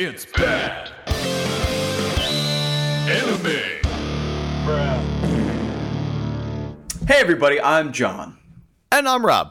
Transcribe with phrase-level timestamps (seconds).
[0.00, 0.90] It's bad.
[3.08, 3.78] Anime.
[7.06, 8.38] Hey everybody, I'm John.
[8.92, 9.50] And I'm Rob.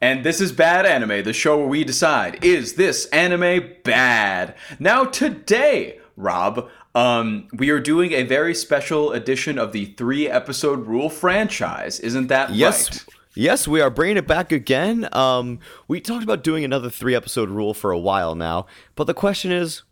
[0.00, 4.54] And this is Bad Anime, the show where we decide is this anime bad?
[4.78, 10.86] Now today, Rob, um, we are doing a very special edition of the three episode
[10.86, 11.98] rule franchise.
[12.00, 12.88] Isn't that Yes.
[12.90, 13.04] right?
[13.34, 15.08] Yes, we are bringing it back again.
[15.12, 15.58] Um,
[15.88, 19.50] we talked about doing another three episode rule for a while now, but the question
[19.50, 19.82] is,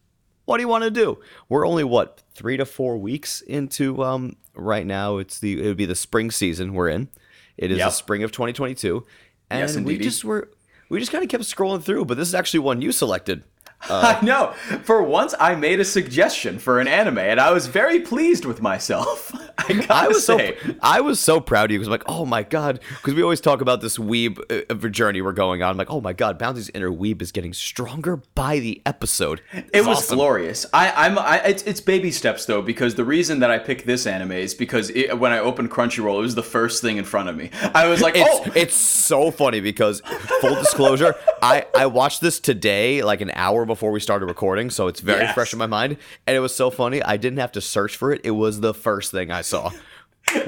[0.45, 1.19] what do you want to do?
[1.49, 5.17] We're only what three to four weeks into um right now.
[5.19, 7.09] It's the it would be the spring season we're in.
[7.57, 7.87] It is Yep.
[7.89, 9.07] the spring of 2022,
[9.51, 10.51] and Yes, we just were
[10.89, 12.05] we just kind of kept scrolling through.
[12.07, 13.45] But this is actually one you selected.
[13.83, 14.53] I know.
[14.83, 18.61] For once, I made a suggestion for an anime, and I was very pleased with
[18.61, 19.33] myself.
[19.59, 20.57] I gotta I was say.
[20.63, 23.23] so I was so proud of you because I'm like, oh my god, because we
[23.23, 25.71] always talk about this weeb uh, journey we're going on.
[25.71, 29.41] I'm like, oh my god, Bounty's inner weeb is getting stronger by the episode.
[29.53, 30.17] It was awesome.
[30.17, 30.67] glorious.
[30.73, 31.19] I, I'm.
[31.19, 34.55] I, it's, it's baby steps though, because the reason that I picked this anime is
[34.55, 37.51] because it, when I opened Crunchyroll, it was the first thing in front of me.
[37.75, 40.01] I was like, It's oh, it's so funny because
[40.41, 44.89] full disclosure, I I watched this today like an hour before we started recording, so
[44.89, 45.35] it's very Yes.
[45.35, 47.03] fresh in my mind, and it was so funny.
[47.03, 49.71] I didn't have to search for it; it was the first thing I saw.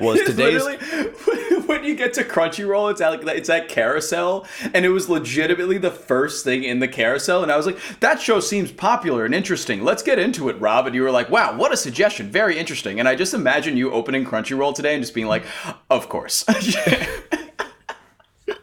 [0.01, 0.63] Was today's
[1.67, 5.79] when you get to Crunchyroll, it's at like it's at carousel, and it was legitimately
[5.79, 9.35] the first thing in the carousel, and I was like, that show seems popular and
[9.35, 9.83] interesting.
[9.85, 10.87] Let's get into it, Rob.
[10.87, 12.99] And you were like, wow, what a suggestion, very interesting.
[13.01, 15.45] And I just imagine you opening Crunchyroll today and just being like,
[15.91, 16.45] of course.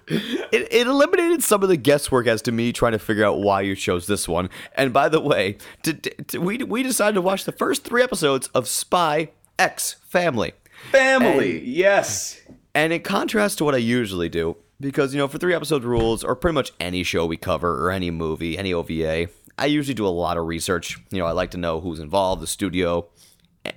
[0.09, 3.61] it, it eliminated some of the guesswork as to me trying to figure out why
[3.61, 4.49] you chose this one.
[4.75, 8.47] And by the way, to, to- we we decided to watch the first three episodes
[8.49, 10.53] of Spy X Family.
[10.91, 12.41] Family, yes.
[12.73, 16.23] And in contrast to what I usually do, because, you know, for three episode rules,
[16.23, 20.07] or pretty much any show we cover, or any movie, any OVA, I usually do
[20.07, 20.97] a lot of research.
[21.11, 23.07] You know, I like to know who's involved, the studio,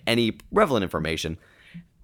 [0.06, 1.38] any relevant information.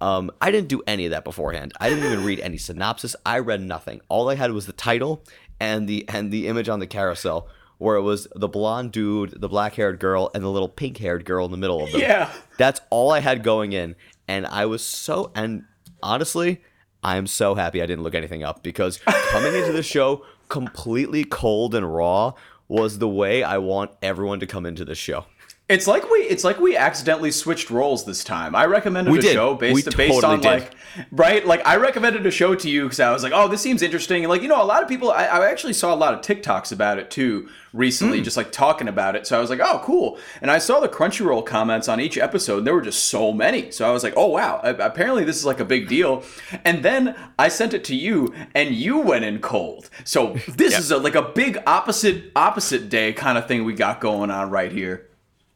[0.01, 1.73] Um, I didn't do any of that beforehand.
[1.79, 3.15] I didn't even read any synopsis.
[3.25, 4.01] I read nothing.
[4.07, 5.23] All I had was the title
[5.59, 7.47] and the and the image on the carousel,
[7.77, 11.25] where it was the blonde dude, the black haired girl, and the little pink haired
[11.25, 12.01] girl in the middle of them.
[12.01, 12.31] Yeah.
[12.57, 13.95] That's all I had going in.
[14.27, 15.65] And I was so, and
[16.03, 16.61] honestly,
[17.03, 18.99] I am so happy I didn't look anything up because
[19.31, 22.33] coming into the show completely cold and raw
[22.67, 25.25] was the way I want everyone to come into the show.
[25.69, 28.55] It's like we it's like we accidentally switched roles this time.
[28.55, 29.33] I recommended We a did.
[29.33, 30.47] show based We based totally on did.
[30.49, 30.71] like
[31.11, 33.83] right like I recommended a show to you because I was like, oh, this seems
[33.83, 36.15] interesting, and like you know, a lot of people I, I actually saw a lot
[36.15, 38.23] of TikToks about it too recently, Hmm.
[38.23, 39.27] just like talking about it.
[39.27, 42.57] So I was like, oh, cool, and I saw the Crunchyroll comments on each episode,
[42.59, 43.69] and there were just so many.
[43.69, 46.23] So I was like, oh wow, apparently this is like a big deal.
[46.65, 49.91] And then I sent it to you, and you went in cold.
[50.03, 54.01] So this is a, like a big opposite opposite day kind of thing we got
[54.01, 55.05] going on right here.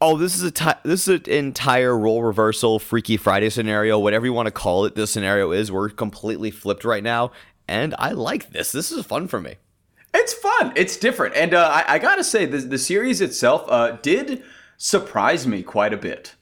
[0.06, 4.26] Oh, this is a ti- this is an entire role reversal, Freaky Friday scenario, whatever
[4.26, 4.94] you want to call it.
[4.94, 7.32] This scenario is we're completely flipped right now,
[7.66, 8.70] and I like this.
[8.70, 9.54] This is fun for me.
[10.12, 10.74] It's fun.
[10.76, 14.42] It's different, and uh, I, I gotta say, the the series itself uh, did
[14.76, 16.34] surprise me quite a bit.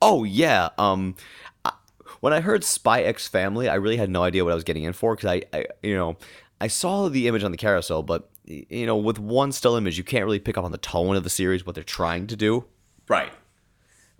[0.00, 0.68] Oh yeah.
[0.78, 1.16] Um,
[1.64, 1.72] I,
[2.20, 4.84] when I heard Spy X Family, I really had no idea what I was getting
[4.84, 6.16] in for because I, I, you know,
[6.60, 10.04] I saw the image on the carousel, but you know, with one still image, you
[10.04, 12.66] can't really pick up on the tone of the series, what they're trying to do.
[13.08, 13.32] Right.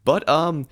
[0.04, 0.66] But um,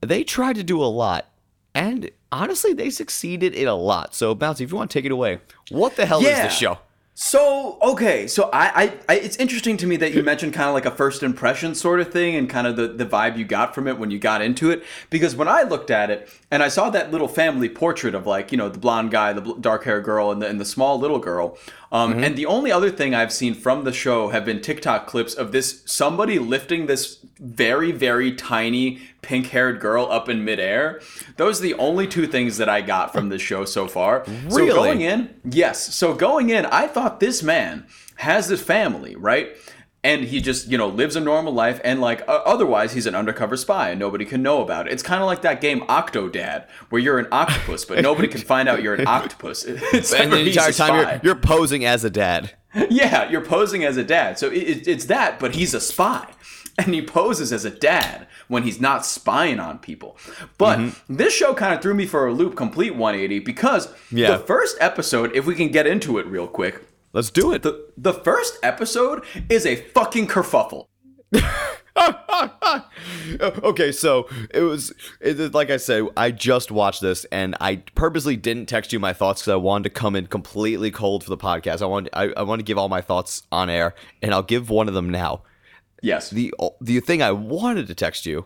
[0.00, 1.26] they tried to do a lot,
[1.74, 4.14] and honestly, they succeeded in a lot.
[4.14, 5.38] So, Bouncy, if you want to take it away,
[5.70, 6.44] what the hell is Yeah.
[6.44, 6.78] this show?
[7.16, 10.74] So okay, so I, I, I it's interesting to me that you mentioned kind of
[10.74, 13.72] like a first impression sort of thing, and kind of the the vibe you got
[13.72, 14.82] from it when you got into it.
[15.10, 18.50] Because when I looked at it and I saw that little family portrait of like
[18.50, 21.20] you know the blonde guy, the dark haired girl, and the and the small little
[21.20, 21.56] girl,
[21.92, 25.34] um, and the only other thing I've seen from the show have been TikTok clips
[25.34, 31.00] of this somebody lifting this very very tiny pink haired girl up in midair.
[31.36, 34.24] Those are the only two things that I got from this show so far.
[34.26, 34.68] Really?
[34.68, 35.94] So going in, yes.
[35.94, 37.86] So going in, I thought this man
[38.16, 39.56] has this family, right?
[40.02, 43.14] And he just, you know, lives a normal life, and like uh, otherwise, he's an
[43.14, 44.92] undercover spy, and nobody can know about it.
[44.92, 48.68] It's kind of like that game Octodad, where you're an octopus, but nobody can find
[48.68, 49.64] out you're an octopus.
[49.68, 52.52] It's And the entire time you're, you're posing as a dad.
[52.90, 54.36] Yeah, you're posing as a dad.
[54.38, 56.26] So it, it, it's that, but he's a spy.
[56.84, 60.16] And he poses as a dad when he's not spying on people.
[60.58, 61.14] But Mm-hmm.
[61.16, 64.32] this show kind of threw me for a loop, complete 180, because Yeah.
[64.36, 66.82] the first episode, if we can get into it real quick,
[67.12, 67.62] Let's do it.
[67.62, 70.86] the, the first episode is a fucking kerfuffle.
[73.40, 78.36] okay, so it was it, like I said, I just watched this and I purposely
[78.36, 81.36] didn't text you my thoughts because I wanted to come in completely cold for the
[81.36, 81.82] podcast.
[81.82, 84.70] I wanted I, I want to give all my thoughts on air, and I'll give
[84.70, 85.42] one of them now.
[86.04, 86.28] Yes.
[86.28, 86.52] The
[86.82, 88.44] the thing I wanted to text you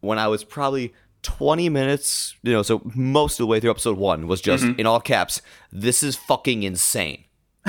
[0.00, 3.98] when I was probably 20 minutes, you know, so most of the way through episode
[3.98, 4.80] 1 was just mm-hmm.
[4.80, 7.24] in all caps, this is fucking insane.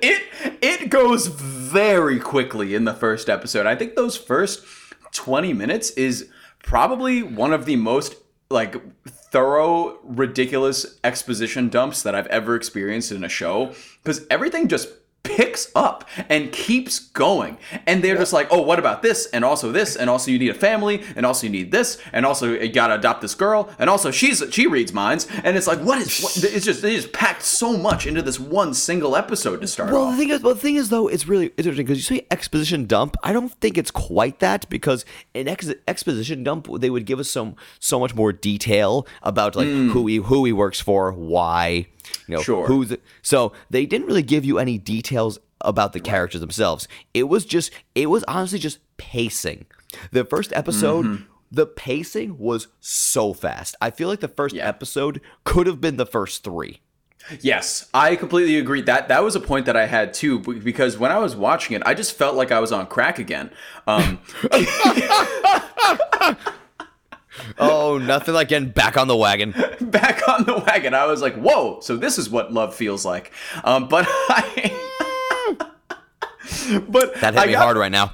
[0.00, 0.22] it
[0.62, 3.66] it goes very quickly in the first episode.
[3.66, 4.64] I think those first
[5.12, 6.30] 20 minutes is
[6.62, 8.16] probably one of the most
[8.48, 14.88] like thorough ridiculous exposition dumps that I've ever experienced in a show because everything just
[15.24, 17.58] picks up and keeps going.
[17.86, 19.26] And they're just like, oh, what about this?
[19.26, 22.24] And also this, and also you need a family, and also you need this, and
[22.24, 25.26] also you gotta adopt this girl, and also she's she reads minds.
[25.42, 28.38] And it's like, what is what, it's just they just packed so much into this
[28.38, 30.12] one single episode to start Well, off.
[30.12, 32.86] the thing is, well, the thing is though, it's really interesting because you say exposition
[32.86, 33.16] dump.
[33.22, 37.30] I don't think it's quite that because in ex- exposition dump they would give us
[37.30, 39.90] some so much more detail about like mm.
[39.90, 41.86] who he who he works for, why,
[42.26, 42.66] you know, Sure.
[42.66, 46.86] who's so they didn't really give you any details about the characters themselves.
[47.14, 49.66] It was just it was honestly just pacing.
[50.12, 51.24] The first episode.
[51.52, 53.76] The pacing was so fast.
[53.80, 54.66] I feel like the first Yeah.
[54.66, 56.80] episode could have been the first three.
[57.40, 58.82] Yes, I completely agree.
[58.82, 61.82] That that was a point that I had too, because when I was watching it,
[61.86, 63.50] I just felt like I was on crack again.
[63.86, 64.18] Um,
[67.94, 69.52] Oh, nothing like getting back on the wagon.
[69.80, 73.32] back on the wagon, I was like, "Whoa!" So this is what love feels like.
[73.64, 74.72] Um, but I,
[76.88, 78.12] but That hit I me got, hard right now.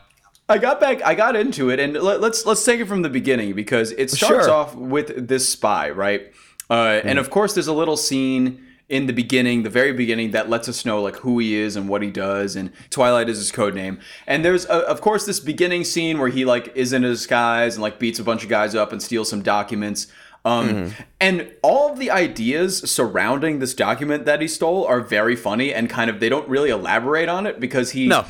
[0.49, 1.03] I got back.
[1.05, 4.11] I got into it, and let, let's let's take it from the beginning because it
[4.11, 4.55] starts Sure.
[4.55, 6.33] off with this spy, right?
[6.69, 7.21] Uh, And Mm.
[7.21, 10.85] of course, there's a little scene in the beginning, the very beginning, that lets us
[10.85, 12.57] know like who he is and what he does.
[12.57, 13.99] And Twilight is his code name.
[14.27, 17.77] And there's uh, of course this beginning scene where he like is in a disguise
[17.77, 20.07] and like beats a bunch of guys up and steals some documents.
[20.45, 21.03] Um, Mm-hmm.
[21.21, 25.89] And all of the ideas surrounding this document that he stole are very funny and
[25.91, 28.25] kind of they don't really elaborate on it because he No.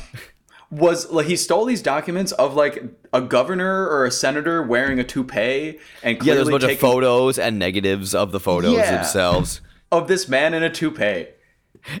[0.69, 5.03] was like he stole these documents of like a governor or a senator wearing a
[5.05, 8.95] toupee and Yeah, there's a bunch of photos and negatives of the photos Yeah.
[8.97, 9.61] themselves.
[9.91, 11.27] Of this man in a toupee.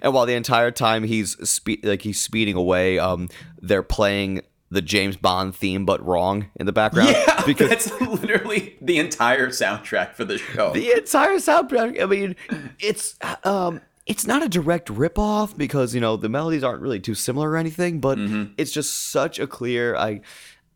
[0.01, 3.29] And while the entire time he's spe- like he's speeding away, um,
[3.61, 7.09] they're playing the James Bond theme, but wrong in the background.
[7.09, 10.71] Yeah, because that's literally the entire soundtrack for the show.
[10.71, 12.01] the entire soundtrack.
[12.01, 12.35] I mean,
[12.79, 17.15] it's um, it's not a direct ripoff because you know the melodies aren't really too
[17.15, 18.53] similar or anything, but Mm-hmm.
[18.57, 19.95] it's just such a clear.
[19.95, 20.21] I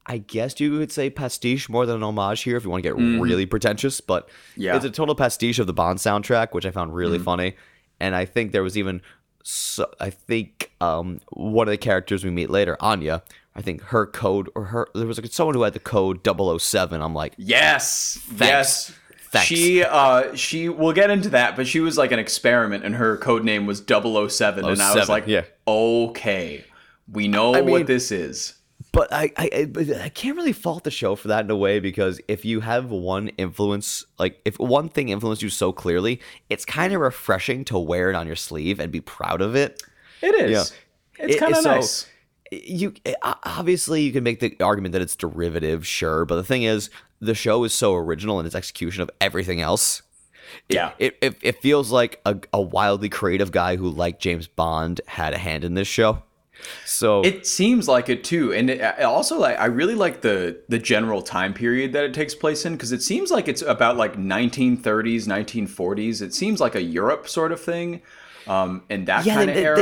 [0.07, 2.90] I guess you could say pastiche more than an homage here if you want to
[2.90, 4.30] get really pretentious, but.
[4.56, 4.75] Yeah.
[4.75, 7.56] It's a total pastiche of the Bond soundtrack, which I found really funny.
[8.00, 9.02] And I think there was even,
[9.44, 13.24] so, I think um, one of the characters we meet later, Anya.
[13.56, 17.02] I think her code or her there was like someone who had the code 007.
[17.02, 18.94] I'm like, Yes, yes.
[19.30, 19.48] Thanks.
[19.48, 23.18] She uh she we'll get into that, but she was like an experiment and her
[23.18, 25.44] code name was 007 and I was like, yeah.
[25.68, 26.63] okay.
[27.12, 28.54] We know mean- what this is.
[28.95, 29.68] But I, I,
[30.03, 32.89] I- can't really fault the show for that in a way because if you have
[32.89, 37.77] one influence, like if one thing influenced you so clearly, it's kind of refreshing to
[37.77, 39.83] wear it on your sleeve and be proud of it.
[40.21, 40.51] It is.
[40.51, 41.25] Yeah.
[41.25, 42.07] It's It- kind of so- nice.
[42.51, 46.62] You eh, obviously you can make the argument that it's derivative, sure, but the thing
[46.63, 46.89] is,
[47.19, 50.03] the show is so original in its execution of everything else.
[50.69, 50.92] Yeah.
[51.00, 55.33] It it, it feels like a, a wildly creative guy who, like James Bond, had
[55.33, 56.21] a hand in this show.
[56.86, 60.80] So It seems like it too, and it, also like I really like the the
[60.80, 64.16] general time period that it takes place in because it seems like it's about like
[64.18, 66.21] 1930s, 1940s.
[66.21, 68.02] It seems like a Europe sort of thing,
[68.47, 69.76] um, in that kind of era.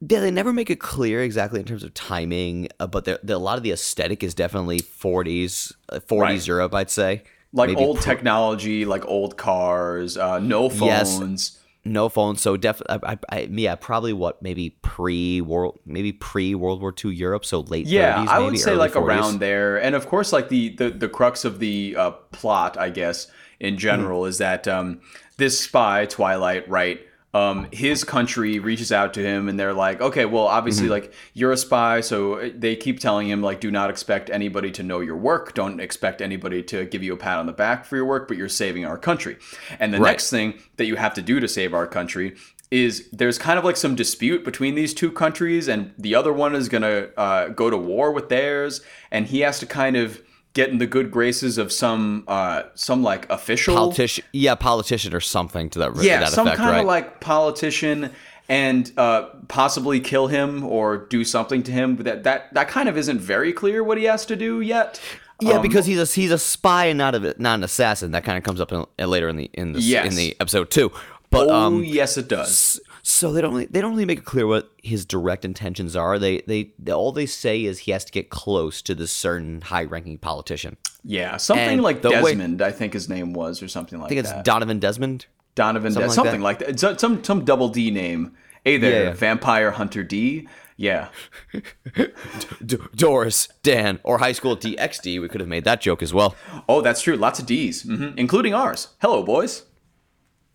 [0.00, 3.18] They, yeah, they never make it clear exactly in terms of timing, uh, but they're,
[3.22, 6.46] they're- a lot of the aesthetic is definitely 40s, uh, 40s Right.
[6.46, 7.22] Europe, I'd say.
[7.52, 11.58] like Maybe old pr- technology, like old cars, uh, no Yes.
[11.86, 12.36] No phone.
[12.36, 16.94] so definitely, I, I, I, yeah, probably what maybe pre world, maybe pre World War
[17.04, 18.96] II Europe, so late Yeah, 30s, I would maybe, say like 40s.
[19.06, 22.90] around there, and of course, like the the, the crux of the uh, plot, I
[22.90, 23.28] guess,
[23.60, 25.00] in general, is that um,
[25.36, 27.00] this spy Twilight, right?
[27.36, 31.52] Um, his country reaches out to him, and they're like, "Okay, well, obviously, like you're
[31.52, 35.16] a spy, so they keep telling him like, do not expect anybody to know your
[35.16, 35.54] work.
[35.54, 38.36] Don't expect anybody to give you a pat on the back for your work, but
[38.36, 39.36] you're saving our country.
[39.78, 40.10] And the Right.
[40.12, 42.34] next thing that you have to do to save our country."
[42.68, 46.56] Is there's kind of like some dispute between these two countries, and the other one
[46.56, 48.80] is gonna uh, go to war with theirs,
[49.12, 50.20] and he has to kind of
[50.56, 55.20] get in the good graces of some uh, some like official Politician, yeah, politician or
[55.20, 56.80] something to that, yeah, that some effect, kind right?
[56.80, 58.10] of like politician
[58.48, 61.96] and uh, possibly kill him or do something to him.
[61.96, 65.00] But that that that kind of isn't very clear what he has to do yet.
[65.40, 68.12] Yeah, Um, because he's a he's a spy and not a not an assassin.
[68.12, 70.06] That kind of comes up in, later in the in the Yes.
[70.06, 70.90] in the episode too.
[71.30, 72.48] But oh um, yes, it does.
[72.48, 75.94] s- So they don't really, they don't really make it clear what his direct intentions
[75.94, 76.18] are.
[76.18, 80.18] They, they all they say is he has to get close to this certain high-ranking
[80.18, 80.76] politician.
[81.04, 84.08] Yeah, something And like the way- Desmond, I think his name was, or something like
[84.08, 84.12] that.
[84.12, 84.44] I think it's that.
[84.44, 85.26] Donovan Desmond.
[85.54, 86.80] Donovan, something something, like something like that.
[86.80, 88.32] So- Some some double D name.
[88.64, 89.12] Hey there, Yeah.
[89.12, 90.48] Vampire Hunter D.
[90.76, 91.10] Yeah.
[92.66, 95.20] D- Doris, Dan, or high school DXD.
[95.20, 96.34] We could have made that joke as well.
[96.68, 97.14] Oh, that's true.
[97.16, 98.88] Lots of D's, hmm including ours.
[99.00, 99.62] Hello, boys.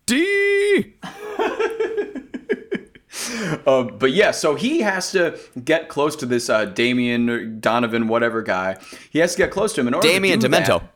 [0.04, 0.96] D.
[3.66, 8.42] Uh, but yeah, so he has to get close to this uh, Damien Donovan, whatever
[8.42, 8.78] guy.
[9.10, 10.88] He has to get close to him in order Damien to do that- Demento.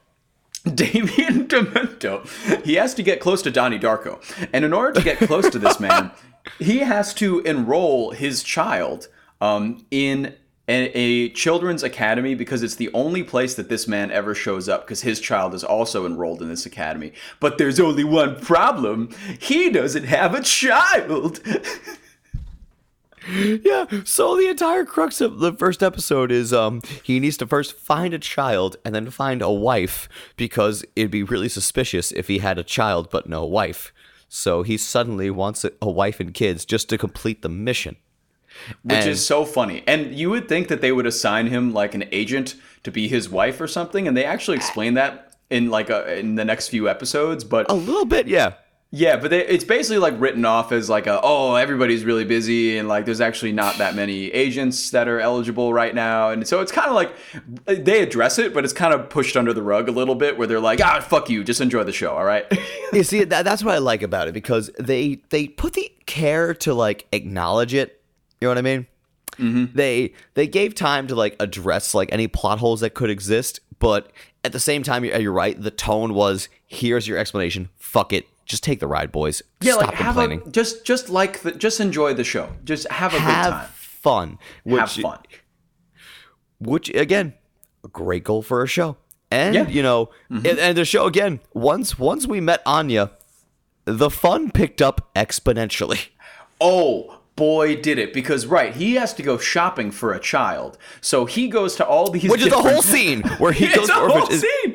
[0.75, 2.64] Damien Demento.
[2.64, 4.21] He has to get close to Donnie Darko.
[4.52, 6.11] And in order to get close to this man,
[6.59, 9.06] he has to enroll his child
[9.40, 10.35] um, in
[10.68, 14.85] a, a children's academy because it's the only place that this man ever shows up
[14.85, 17.12] because his child is also enrolled in this academy.
[17.38, 21.40] But there's only one problem he doesn't have a child.
[23.64, 23.87] Yeah.
[24.04, 28.14] So the entire crux of the first episode is um he needs to first find
[28.14, 32.59] a child and then find a wife because it'd be really suspicious if he had
[32.59, 33.92] a child but no wife.
[34.28, 37.97] So he suddenly wants a, a wife and kids just to complete the mission.
[38.83, 39.83] Which And- is so funny.
[39.87, 42.54] And you would think that they would assign him like an agent
[42.85, 46.37] to be his wife or something, and they actually explain that in like a, in
[46.37, 47.45] the next few episodes.
[47.45, 48.54] But A little bit, yeah.
[48.96, 52.78] Yeah, but they, it's basically like written off as like a oh everybody's really busy
[52.78, 56.62] and like there's actually not that many agents that are eligible right now, and so
[56.62, 57.14] it's kind of like
[57.66, 60.46] they address it, but it's kind of pushed under the rug a little bit where
[60.46, 62.46] they're like ah fuck you, just enjoy the show, all right.
[62.92, 66.54] You see, that, that's what I like about it because they they put the care
[66.54, 68.00] to like acknowledge it.
[68.40, 68.86] You know what I mean?
[69.38, 69.76] Mm-hmm.
[69.76, 74.12] They they gave time to like address like any plot holes that could exist, but
[74.44, 75.60] at the same time, you're, you're right.
[75.60, 77.68] The tone was, "Here's your explanation.
[77.76, 79.42] Fuck it, just take the ride, boys.
[79.60, 80.42] yeah, Stop like have complaining.
[80.46, 83.68] a just just like the, just enjoy the show, just have a Have good time,
[83.74, 84.38] fun.
[84.64, 85.18] Which, have fun.
[86.60, 87.34] Which again,
[87.84, 88.96] a great goal for a show.
[89.30, 89.62] And Yeah.
[89.64, 89.72] Mm-hmm.
[89.72, 91.40] you know, and, and the show again.
[91.52, 93.10] Once once we met Anya,
[93.84, 96.08] the fun picked up exponentially.
[96.60, 98.14] Oh, boy, did it.
[98.14, 100.78] Because, right, he has to go shopping for a child.
[101.02, 102.30] So he goes to all these.
[102.30, 104.40] Which is the whole scene where he It's goes a to whole scene.
[104.64, 104.65] He's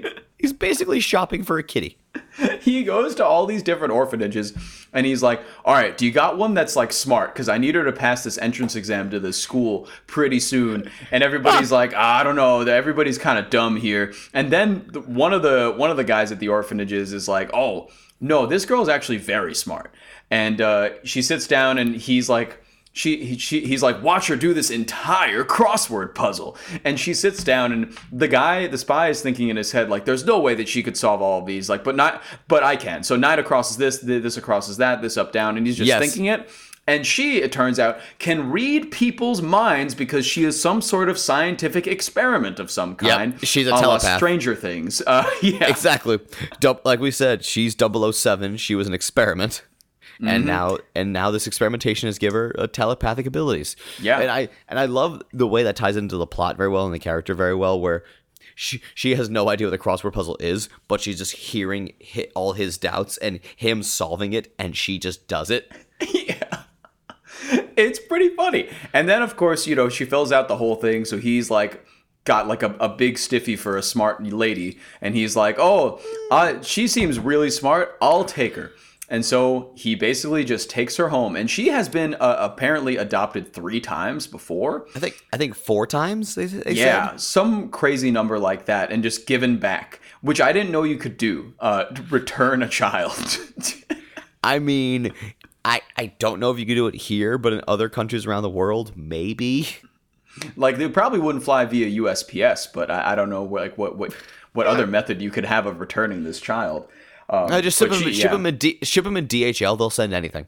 [0.62, 1.98] basically shopping for a kitty.
[2.62, 4.54] He goes to all these different orphanages
[4.94, 7.34] and he's like, All right, do you got one that's like smart?
[7.34, 10.90] Because I need her to pass this entrance exam to this school pretty soon.
[11.12, 12.62] And everybody's like, "Ah, I don't know.
[12.62, 14.14] Everybody's kind of dumb here.
[14.34, 17.90] And then one of the one of the guys at the orphanages is like, Oh,
[18.20, 19.94] no, this girl's actually very smart.
[20.30, 22.61] And uh, she sits down and he's like,
[22.94, 26.58] she, he, she, he's like, watch her do this entire crossword puzzle.
[26.84, 30.06] And she sits down, and the guy, the spy, is thinking in his head, like,
[30.06, 31.70] there's no way that she could solve all of these.
[31.70, 33.04] Like, but not, but I can.
[33.04, 35.88] So knight across is this, this across is that, this up down, and he's just
[35.88, 36.02] Yes.
[36.02, 36.50] thinking it.
[36.88, 41.18] And she, it turns out, can read people's minds because she is some sort of
[41.18, 43.40] scientific experiment of some kind.
[43.48, 44.18] she's a telepath.
[44.18, 45.02] Stranger Things.
[45.08, 45.70] Uh, yeah.
[45.70, 46.20] Exactly.
[46.84, 48.58] Like we said, she's 007.
[48.58, 49.64] She was an experiment.
[50.22, 50.28] Mm-hmm.
[50.28, 53.76] And now and now this experimentation has given her uh, telepathic abilities.
[54.00, 54.20] Yeah.
[54.20, 56.94] And I and I love the way that ties into the plot very well and
[56.94, 58.04] the character very well where
[58.54, 62.32] she she has no idea what the crossword puzzle is, but she's just hearing hit
[62.36, 65.72] all his doubts and him solving it and she just does it.
[66.14, 66.64] yeah.
[67.76, 68.70] It's pretty funny.
[68.94, 71.06] And then, of course, you know, she fills out the whole thing.
[71.06, 71.84] So he's like,
[72.24, 74.78] got like a, a big stiffy for a smart lady.
[75.02, 76.00] And he's like, oh,
[76.30, 77.98] uh, she seems really smart.
[78.02, 78.72] I'll take her.
[79.12, 81.36] And so he basically just takes her home.
[81.36, 84.88] And she has been uh, apparently adopted three times before.
[84.96, 87.20] I think I think four times they, they Yeah, said.
[87.22, 88.90] some crazy number like that.
[88.90, 91.54] And just given back, which I didn't know you could do.
[91.60, 93.38] Uh, return a child.
[94.44, 95.12] I mean,
[95.66, 98.44] I I don't know if you could do it here, but in other countries around
[98.44, 99.68] the world, maybe.
[100.56, 104.16] Like they probably wouldn't fly via USPS, but I, I don't know like what what
[104.54, 106.88] what other method you could have of returning this child.
[107.32, 108.32] Um, I just ship them, she- ship yeah.
[108.32, 109.78] them in D, ship them in DHL.
[109.78, 110.46] They'll send anything.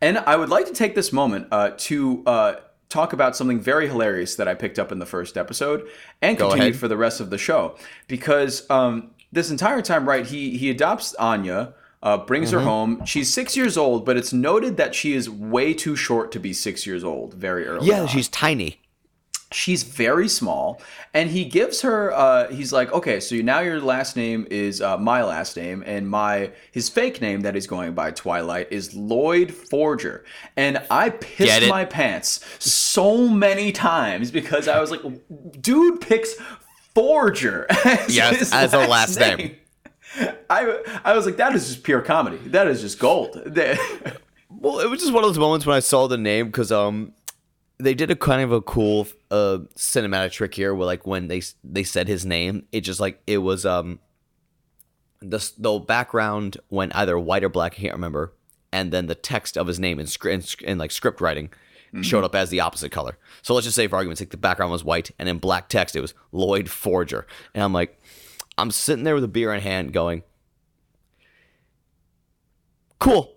[0.00, 2.54] And I would like to take this moment uh, to uh,
[2.88, 5.88] talk about something very hilarious that I picked up in the first episode
[6.20, 6.80] and Go continued ahead.
[6.80, 7.76] for the rest of the show.
[8.08, 11.74] Because um, this entire time, right, he he adopts Anya.
[12.00, 12.58] Uh, brings Mm-hmm.
[12.60, 13.04] her home.
[13.06, 16.52] She's six years old, but it's noted that she is way too short to be
[16.52, 17.34] six years old.
[17.34, 17.88] Very early.
[17.88, 18.06] Yeah, on.
[18.06, 18.80] she's tiny.
[19.50, 20.80] She's very small
[21.14, 24.98] and he gives her uh, he's like okay so now your last name is uh,
[24.98, 29.50] my last name and my his fake name that he's going by twilight is lloyd
[29.52, 30.24] forger.
[30.56, 35.00] And i pissed my pants so many times because i was like
[35.60, 36.34] dude picks
[36.94, 39.56] forger as Yes, his as a last name.
[40.50, 42.38] I, I was like that is just pure comedy.
[42.48, 43.40] That is just gold.
[44.50, 47.12] Well, it was just one of those moments when I saw the name because um,
[47.78, 51.42] they did a kind of a cool uh cinematic trick here where like when they
[51.62, 54.00] they said his name, it just like it was um,
[55.20, 57.74] the the background went either white or black.
[57.74, 58.32] I can't remember,
[58.72, 61.50] and then the text of his name in in, in like script writing.
[62.02, 63.16] Showed up as the opposite color.
[63.40, 65.96] So let's just say, for argument's sake, the background was white, and in black text
[65.96, 67.26] it was Lloyd Forger.
[67.54, 67.98] And I'm like,
[68.58, 70.22] I'm sitting there with a beer in hand, going,
[72.98, 73.34] "Cool,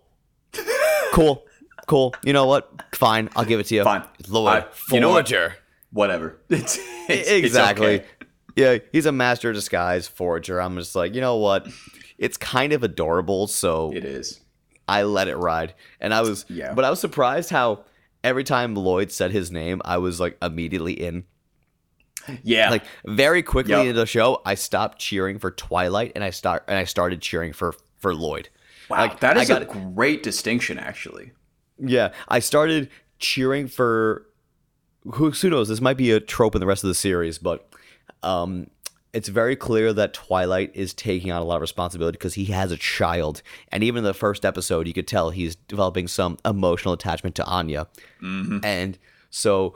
[1.14, 1.46] cool,
[1.92, 2.14] cool.
[2.24, 2.70] You know what?
[2.94, 3.84] Fine, I'll give it to you.
[3.84, 4.04] Fine.
[4.28, 5.28] Lloyd I- you know what?
[5.28, 5.56] Forger.
[5.92, 6.38] Whatever.
[6.48, 7.94] It's, it's exactly.
[7.96, 8.26] It's okay.
[8.54, 10.60] Yeah, he's a master of disguise forger.
[10.60, 11.66] I'm just like, you know what?
[12.18, 14.40] It's kind of adorable, so It is.
[14.88, 15.74] I let it ride.
[16.00, 16.74] And I was, Yeah.
[16.74, 17.84] but I was surprised how
[18.22, 21.24] every time Lloyd said his name, I was like immediately in.
[22.42, 22.70] Yeah.
[22.70, 23.80] Like very quickly Yep.
[23.86, 27.52] into the show, I stopped cheering for Twilight and I start and I started cheering
[27.52, 28.48] for for Lloyd.
[28.90, 28.98] wow.
[28.98, 31.32] like, that is got- a great distinction, actually.
[31.78, 34.26] Yeah, I started cheering for
[35.14, 35.68] who, who knows.
[35.68, 37.68] This might be a trope in the rest of the series, but
[38.22, 38.68] um,
[39.12, 42.70] it's very clear that Twilight is taking on a lot of responsibility because he has
[42.70, 46.94] a child, and even in the first episode, you could tell he's developing some emotional
[46.94, 47.88] attachment to Anya,
[48.64, 48.98] and
[49.30, 49.74] so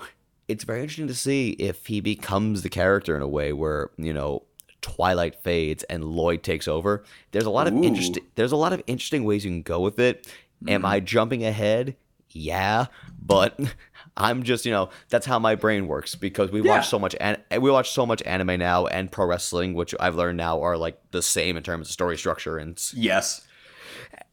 [0.49, 4.13] it's very interesting to see if he becomes the character in a way where you
[4.13, 4.43] know.
[4.83, 7.03] Twilight fades and Lloyd takes over.
[7.33, 8.23] There's a lot of interesting.
[8.37, 10.33] There's a lot of interesting ways you can go with it.
[10.69, 11.97] Am I jumping ahead?
[12.31, 12.87] Yeah,
[13.21, 13.59] but
[14.17, 16.77] I'm just you know that's how my brain works because we Yeah.
[16.77, 20.15] watch so much and we watch so much anime now and pro wrestling, which I've
[20.17, 23.47] learned now are like the same in terms of story structure and Yes.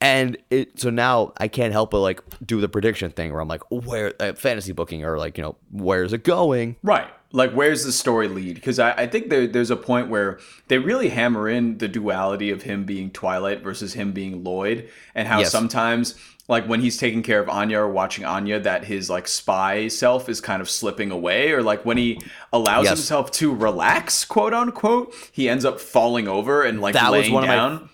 [0.02, 3.48] and it so now I can't help but like do the prediction thing where I'm
[3.48, 6.76] like where uh, fantasy booking or like you know where's it going?
[6.84, 7.08] Right.
[7.36, 8.54] Like, where's the story lead?
[8.56, 12.52] Because I, I think there, there's a point where they really hammer in the duality
[12.52, 15.52] of him being Twilight versus him being Lloyd, and how Yes.
[15.52, 16.14] sometimes,
[16.48, 20.30] like when he's taking care of Anya or watching Anya, that his like spy self
[20.30, 22.22] is kind of slipping away, or like when he
[22.54, 23.00] allows Yes.
[23.00, 27.34] himself to relax, quote unquote, he ends up falling over and like That was laying
[27.34, 27.90] one of my- down.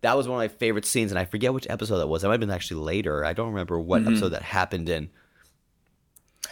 [0.00, 2.22] That was one of my favorite scenes, and I forget which episode that was.
[2.22, 3.24] It might have been actually later.
[3.24, 4.12] I don't remember what mm-hmm.
[4.12, 5.10] episode that happened in.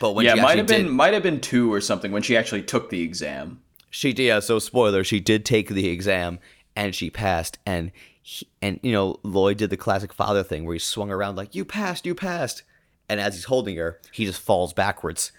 [0.00, 2.22] But when yeah, she might have did, been might have been two or something when
[2.22, 3.60] she actually took the exam.
[3.90, 6.38] she did yeah so spoiler she did take the exam
[6.74, 7.90] and she passed and
[8.22, 11.54] he, and you know lloyd did the classic father thing where he swung around like
[11.54, 12.62] you passed you passed
[13.08, 15.32] and as he's holding her he just falls backwards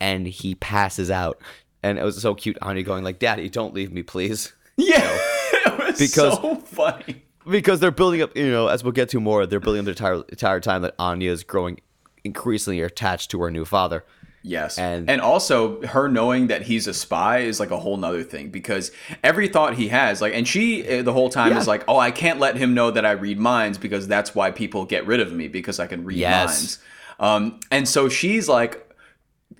[0.00, 1.40] and he passes out
[1.82, 5.00] and it was so cute anya going like daddy don't leave me please Yeah,
[5.52, 7.22] it was Because- so funny.
[7.48, 9.92] because they're building up you know as we'll get to more they're building up the
[9.92, 11.80] entire, entire time that anya is growing
[12.26, 14.04] increasingly attached to her new father
[14.48, 14.78] Yes.
[14.78, 18.50] And- And also her knowing that he's a spy is like a whole nother thing
[18.50, 18.92] because
[19.24, 21.58] every thought he has, like, and she uh, the whole time Yeah.
[21.58, 24.52] is like, oh, I can't let him know that I read minds because that's why
[24.52, 26.46] people get rid of me because I can read Yes.
[26.46, 26.78] minds.
[27.18, 28.88] Um, and so she's like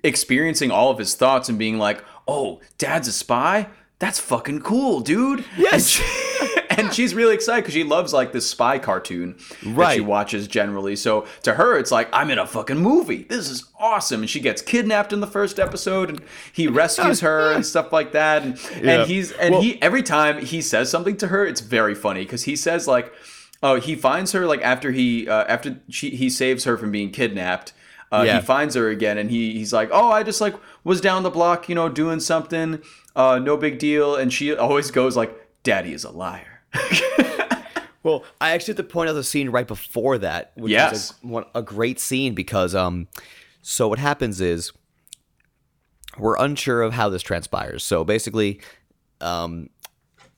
[0.05, 3.67] experiencing all of his thoughts and being like, oh, dad's a spy?
[3.99, 5.43] That's fucking cool, dude.
[5.57, 5.73] Yes.
[5.73, 10.01] And, she- and she's really excited because she loves like this spy cartoon that she
[10.01, 10.95] watches generally.
[10.95, 13.23] So to her, it's like I'm in a fucking movie.
[13.23, 14.21] This is awesome.
[14.21, 16.21] And she gets kidnapped in the first episode, and
[16.53, 18.43] he rescues her and stuff like that.
[18.43, 18.91] And, Yeah.
[19.01, 22.21] and he's and Well- he every time he says something to her, it's very funny
[22.21, 23.11] because he says like,
[23.63, 27.09] oh, he finds her like after he uh, after she he saves her from being
[27.09, 27.73] kidnapped.
[28.09, 28.39] Uh, Yeah.
[28.39, 30.53] He finds her again, and he he's like, "Oh, I just like
[30.85, 32.81] was down the block, you know, doing something,
[33.17, 36.61] uh, no big deal." And she always goes like, "Daddy is a liar."
[38.03, 40.93] Well, I actually have to point out the scene right before that, which Yes.
[40.93, 43.09] is a, a great scene because um,
[43.61, 44.71] so what happens is
[46.17, 47.83] we're unsure of how this transpires.
[47.83, 48.61] So basically,
[49.19, 49.69] um,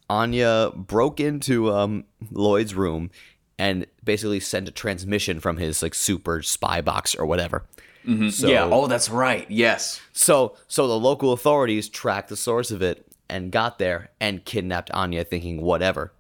[0.10, 3.12] Anya broke into um Lloyd's room
[3.60, 7.64] and basically sent a transmission from his like super spy box or whatever.
[8.08, 8.30] Mm-hmm.
[8.30, 8.64] So, yeah.
[8.64, 9.46] Oh, that's right.
[9.52, 10.02] Yes.
[10.14, 14.90] so so the local authorities tracked the source of it and got there and kidnapped
[14.96, 16.12] Anya thinking whatever.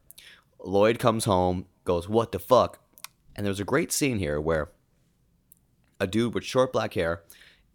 [0.63, 2.77] Lloyd comes home, goes, What the fuck?
[3.35, 4.69] And there's a great scene here where
[5.99, 7.23] a dude with short black hair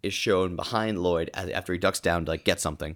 [0.01, 2.95] is shown behind Lloyd after he ducks down to like get something.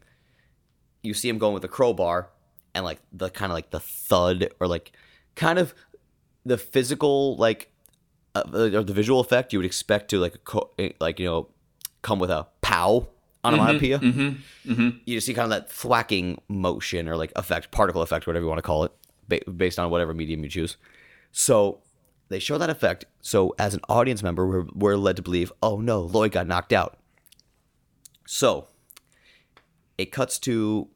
[1.03, 2.29] You see him going with a crowbar
[2.73, 4.93] and like the kind of like the thud or like
[5.35, 5.73] kind of
[6.45, 7.71] the physical like
[8.35, 11.49] uh, or the visual effect you would expect to like co- eh, like you know
[12.01, 13.07] come with a pow
[13.43, 13.99] onomatopoeia.
[15.05, 18.49] You just see kind of that thwacking motion or like effect, particle effect, whatever you
[18.49, 18.91] want to call it,
[19.27, 20.77] ba- based on whatever medium you choose.
[21.31, 21.79] So
[22.29, 23.05] they show that effect.
[23.21, 26.73] So as an audience member, we're, we're led to believe, oh no, Lloyd got knocked
[26.73, 26.97] out.
[28.27, 28.67] So
[29.97, 30.87] it cuts to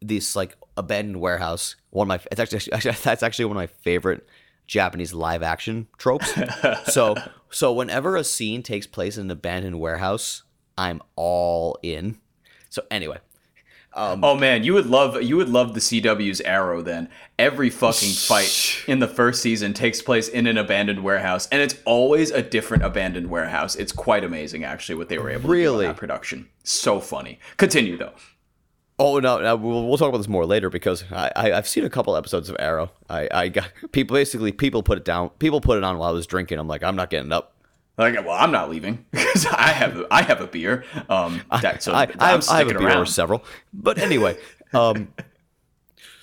[0.00, 1.76] this like abandoned warehouse.
[1.90, 4.26] One of my it's actually, actually that's actually one of my favorite
[4.70, 6.32] Japanese live action tropes.
[6.92, 7.16] so
[7.50, 10.44] so whenever a scene takes place in an abandoned warehouse,
[10.78, 12.18] I'm all in.
[12.68, 13.18] So anyway,
[13.94, 17.08] um, oh man, you would love you would love the CW's Arrow then.
[17.36, 21.74] Every fucking fight in the first season takes place in an abandoned warehouse, and it's
[21.84, 23.74] always a different abandoned warehouse.
[23.74, 25.86] It's quite amazing, actually, what they were able to do Really?
[25.86, 26.48] in that production.
[26.62, 27.40] So funny.
[27.56, 28.12] Continue though.
[29.00, 31.84] Oh no, no we'll, we'll talk about this more later because I, I I've seen
[31.84, 32.92] a couple episodes of Arrow.
[33.08, 35.30] I I got people basically people put it down.
[35.38, 36.58] People put it on while I was drinking.
[36.58, 37.56] I'm like I'm not getting up.
[37.96, 40.84] Like, well, I'm not leaving because I have I have a beer.
[41.08, 43.06] Um, that, so I, I'm I, have, I have a beer or around.
[43.06, 43.44] several.
[43.72, 44.38] But anyway,
[44.72, 45.12] um,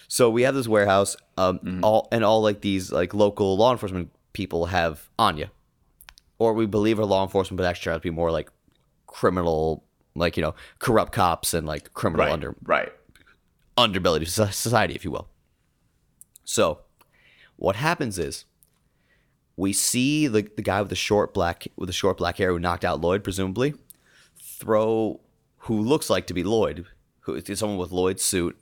[0.07, 1.83] so we have this warehouse, um, Mm-hmm.
[1.83, 5.51] all and all like these like local law enforcement people have Anya,
[6.39, 8.49] or we believe are law enforcement, but actually turns out to be more like
[9.05, 9.83] criminal,
[10.17, 12.91] like you know, corrupt cops and like criminal Right, under right.
[13.77, 15.27] underbelly of society, if you will.
[16.43, 16.79] So,
[17.57, 18.45] what happens is
[19.55, 22.59] we see the, the guy with the short black with the short black hair who
[22.59, 23.73] knocked out Lloyd, presumably,
[24.39, 25.19] throw
[25.61, 26.85] who looks like to be Lloyd,
[27.21, 28.57] who is someone with Lloyd's suit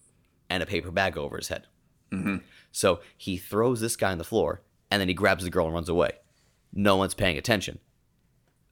[0.49, 1.67] and a paper bag over his head.
[2.11, 2.37] Mm-hmm.
[2.71, 5.73] So he throws this guy on the floor, and then he grabs the girl and
[5.73, 6.11] runs away.
[6.73, 7.79] No one's paying attention.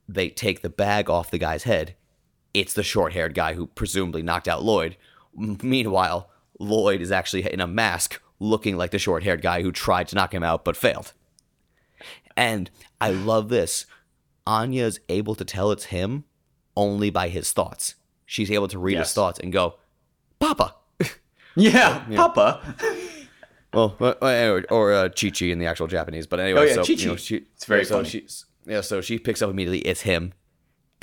[0.08, 1.94] They take the bag off the guy's head.
[2.54, 4.96] It's the short-haired guy who presumably knocked out Lloyd.
[5.36, 10.14] Meanwhile, Lloyd is actually in a mask, looking like the short-haired guy who tried to
[10.14, 11.12] knock him out but failed.
[12.36, 13.86] And I love this.
[14.46, 16.24] Anya is able to tell it's him
[16.76, 17.94] only by his thoughts.
[18.26, 19.74] She's able to read his thoughts and go,
[20.38, 20.74] "Papa."
[21.56, 22.74] Yeah, Papa.
[23.72, 26.74] Well, uh, or, or uh, Chi Chi in the actual Japanese, but anyway, Oh, yeah,
[26.74, 27.02] so Chi-Chi.
[27.02, 28.08] you know, she, It's very so funny.
[28.08, 29.78] She's, yeah, so she picks up immediately.
[29.80, 30.32] It's him,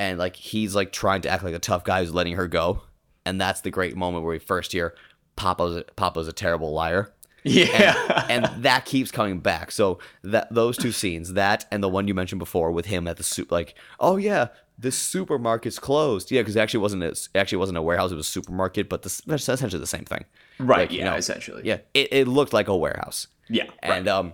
[0.02, 2.82] and like he's like trying to act like a tough guy who's letting her go,
[3.24, 4.96] and that's the great moment where we first hear
[5.36, 8.26] Papa's Papa's a terrible liar, Yeah.
[8.28, 9.72] and that keeps coming back.
[9.72, 13.18] So that those two scenes, that and the one you mentioned before with him at
[13.18, 16.32] the soup, like, oh yeah, this supermarket's closed.
[16.32, 18.90] Yeah, because it actually wasn't a, it actually wasn't a warehouse; it was a supermarket,
[18.90, 20.26] but this, that's essentially the same thing.
[20.58, 20.80] right.
[20.80, 21.12] Like, you yeah.
[21.12, 21.62] know, essentially.
[21.64, 23.28] Yeah, it, it looked like a warehouse.
[23.50, 23.70] Yeah.
[23.84, 24.34] And um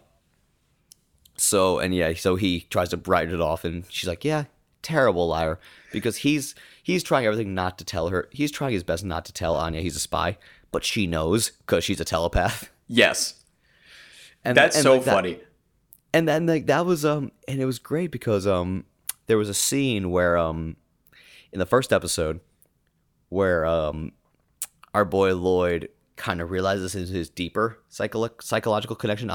[1.35, 4.45] so and yeah, so he tries to brighten it off and she's like, "Yeah,
[4.87, 5.59] terrible liar."
[5.91, 8.27] Because he's he's trying everything not to tell her.
[8.31, 10.37] He's trying his best not to tell Anya he's a spy,
[10.71, 12.69] but she knows cuz she's a telepath.
[12.87, 13.35] yes.
[14.45, 15.39] And That's and, so like, that- funny.
[16.13, 18.85] and then like that was um and it was great because um
[19.27, 20.75] there was a scene where um
[21.51, 22.39] in the first episode
[23.29, 24.11] where um
[24.93, 29.33] our boy Lloyd kind of realizes his, his deeper psycho- psychological connection to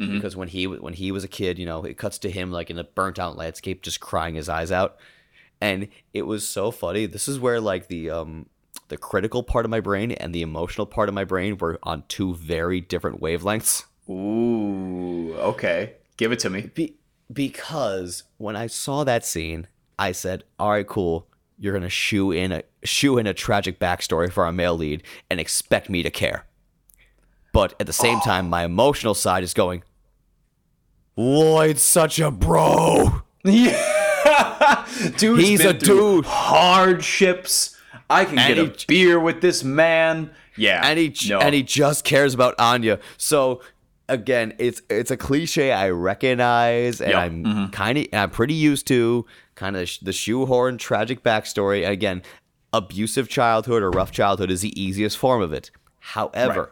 [0.00, 2.50] Anya because when he when he was a kid, you know, it cuts to him
[2.50, 4.96] like in a burnt out landscape just crying his eyes out.
[5.60, 7.06] And it was so funny.
[7.06, 8.46] This is where like the um
[8.88, 12.04] the critical part of my brain and the emotional part of my brain were on
[12.08, 13.84] two very different wavelengths.
[14.08, 15.34] Ooh.
[15.36, 15.94] Okay.
[16.16, 16.70] Give it to me.
[16.74, 16.96] Be-
[17.32, 21.28] because when I saw that scene, I said, "All right, cool.
[21.58, 25.38] You're gonna shoe in a shoe in a tragic backstory for our male lead and
[25.38, 26.46] expect me to care."
[27.52, 29.82] But at the same time, my emotional side is going,
[31.20, 33.22] "Lloyd's such a bro.
[33.44, 34.86] Yeah.
[35.16, 36.24] Dude's He's been a dude.
[36.26, 37.76] Hardships.
[38.08, 40.30] I can And get a beer with this man.
[40.56, 40.80] Yeah.
[40.84, 41.38] and he no.
[41.38, 43.62] and he just cares about Anya." So
[44.08, 47.18] again, it's it's a cliche I recognize and Yep.
[47.18, 47.66] I'm mm-hmm.
[47.70, 51.88] kind of I'm pretty used to kind of the shoehorn tragic backstory.
[51.88, 52.22] Again,
[52.72, 55.70] abusive childhood or rough childhood is the easiest form of it.
[56.00, 56.68] However, Right.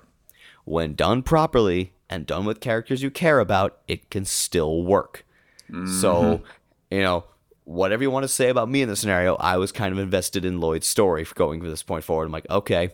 [0.64, 5.24] when done properly and done with characters you care about, it can still work.
[5.70, 6.44] So, mm-hmm.
[6.90, 7.24] you know,
[7.64, 10.46] whatever you want to say about me in the scenario, I was kind of invested
[10.46, 12.24] in Lloyd's story for going from this point forward.
[12.24, 12.90] I'm like, okay,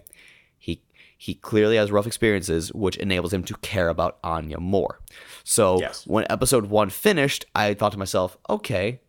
[0.59, 0.83] he
[1.17, 4.99] he clearly has rough experiences, which enables him to care about Anya more.
[5.45, 6.05] So Yes.
[6.05, 9.01] when episode one finished, I thought to myself, okay,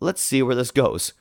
[0.00, 1.14] let's see where this goes.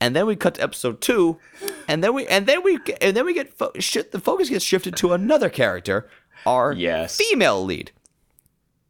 [0.00, 1.40] And then we cut to episode two,
[1.88, 4.12] and then we and then we and then we get fo- shit.
[4.12, 6.08] The focus gets shifted to another character,
[6.46, 7.16] our Yes.
[7.16, 7.90] female lead.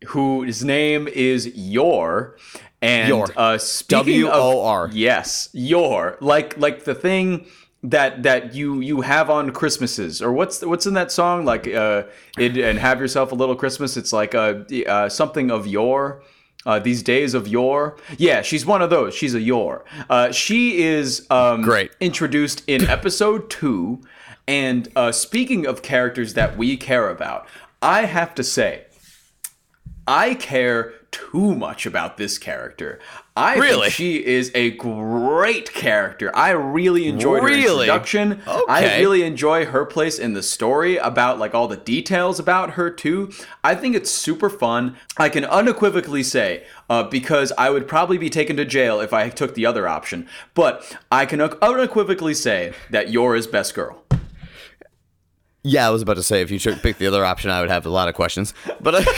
[0.08, 2.36] whose name is Yor.
[2.80, 3.26] And Yor.
[3.36, 4.84] uh speaking W-O-R.
[4.86, 6.16] of yes, Yor.
[6.20, 7.46] Like like the thing
[7.82, 12.04] that that you you have on Christmases or what's what's in that song like uh
[12.38, 16.22] it and have yourself a little Christmas it's like uh, uh something of your
[16.66, 17.96] uh, these days of yore.
[18.18, 19.14] Yeah, she's one of those.
[19.14, 19.84] She's a yore.
[20.10, 21.92] Uh, she is um, Great.
[22.00, 24.00] introduced in episode two.
[24.48, 27.46] And uh, speaking of characters that we care about,
[27.82, 28.86] I have to say,
[30.06, 32.98] I care too much about this character.
[33.36, 33.82] I Really?
[33.82, 36.34] think she is a great character.
[36.34, 37.86] I really enjoyed her Really?
[37.88, 38.40] introduction.
[38.46, 42.90] I really enjoy her place in the story about like all the details about her
[42.90, 43.30] too.
[43.62, 44.96] I think it's super fun.
[45.18, 49.28] I can unequivocally say uh, because I would probably be taken to jail if I
[49.28, 54.04] took the other option, but I can unequivocally say that Yor is best girl.
[55.70, 57.70] Yeah, I was about to say if you should pick the other option, I would
[57.70, 58.54] have a lot of questions.
[58.80, 59.04] But uh,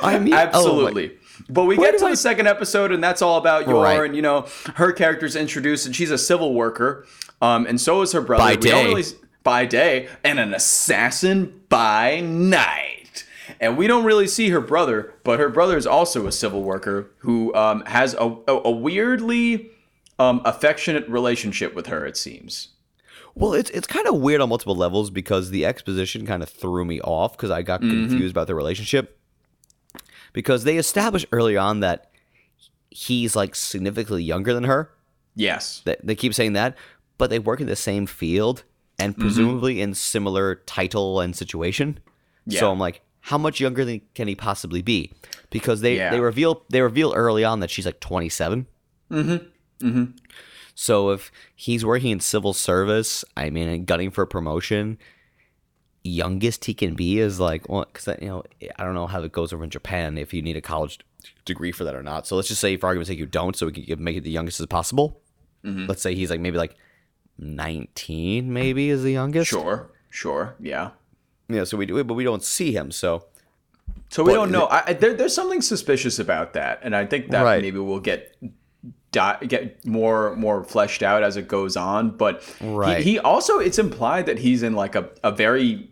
[0.00, 1.12] I mean, oh Absolutely.
[1.48, 4.04] but we Where get to I- the second episode, and that's all about Yor, Right.
[4.04, 7.06] and you know her character's introduced, and she's a civil worker,
[7.42, 8.42] um, and so is her brother.
[8.44, 8.86] By day.
[8.86, 9.04] really,
[9.42, 13.24] by day, and an assassin by night.
[13.60, 17.10] And we don't really see her brother, but her brother is also a civil worker
[17.18, 19.70] who um, has a, a, a weirdly
[20.18, 22.06] um, affectionate relationship with her.
[22.06, 22.68] It seems.
[23.34, 26.84] Well, it's it's kind of weird on multiple levels because the exposition kind of threw
[26.84, 29.18] me off because I got confused about their relationship.
[30.32, 32.10] Because they established early on that
[32.90, 34.90] he's like significantly younger than her.
[35.34, 35.82] Yes.
[35.84, 36.76] They, they keep saying that,
[37.18, 38.62] but they work in the same field
[38.96, 39.04] Mm-hmm.
[39.06, 41.98] and presumably in similar title and situation.
[42.46, 42.60] Yeah.
[42.60, 45.12] So I'm like, how much younger than can he possibly be?
[45.50, 46.10] Because they Yeah.
[46.12, 48.68] they reveal they reveal early on that she's like 27.
[49.10, 49.86] Mm-hmm.
[49.88, 50.04] Mm-hmm.
[50.74, 54.98] So if he's working in civil service, I mean, and gunning for a promotion,
[56.02, 58.42] youngest he can be is like, well, because you know,
[58.76, 60.98] I don't know how it goes over in Japan if you need a college
[61.44, 62.26] degree for that or not.
[62.26, 64.30] So let's just say, for argument's sake, you don't, so we can make it the
[64.30, 65.20] youngest as possible.
[65.64, 65.86] Mm-hmm.
[65.86, 66.74] Let's say he's like maybe like
[67.38, 69.50] 19, maybe is the youngest.
[69.50, 69.90] Sure.
[70.10, 70.54] Sure.
[70.60, 70.90] Yeah.
[71.48, 71.64] Yeah.
[71.64, 72.90] So we do it, but we don't see him.
[72.90, 73.26] So
[74.10, 74.66] So we But- don't know.
[74.66, 77.62] I, I, there, there's something suspicious about that, and I think that Right.
[77.62, 78.36] maybe we'll get
[79.14, 82.10] di- get more more fleshed out as it goes on.
[82.10, 82.98] But Right.
[83.02, 85.88] he, he also it's implied that he's in like a, a very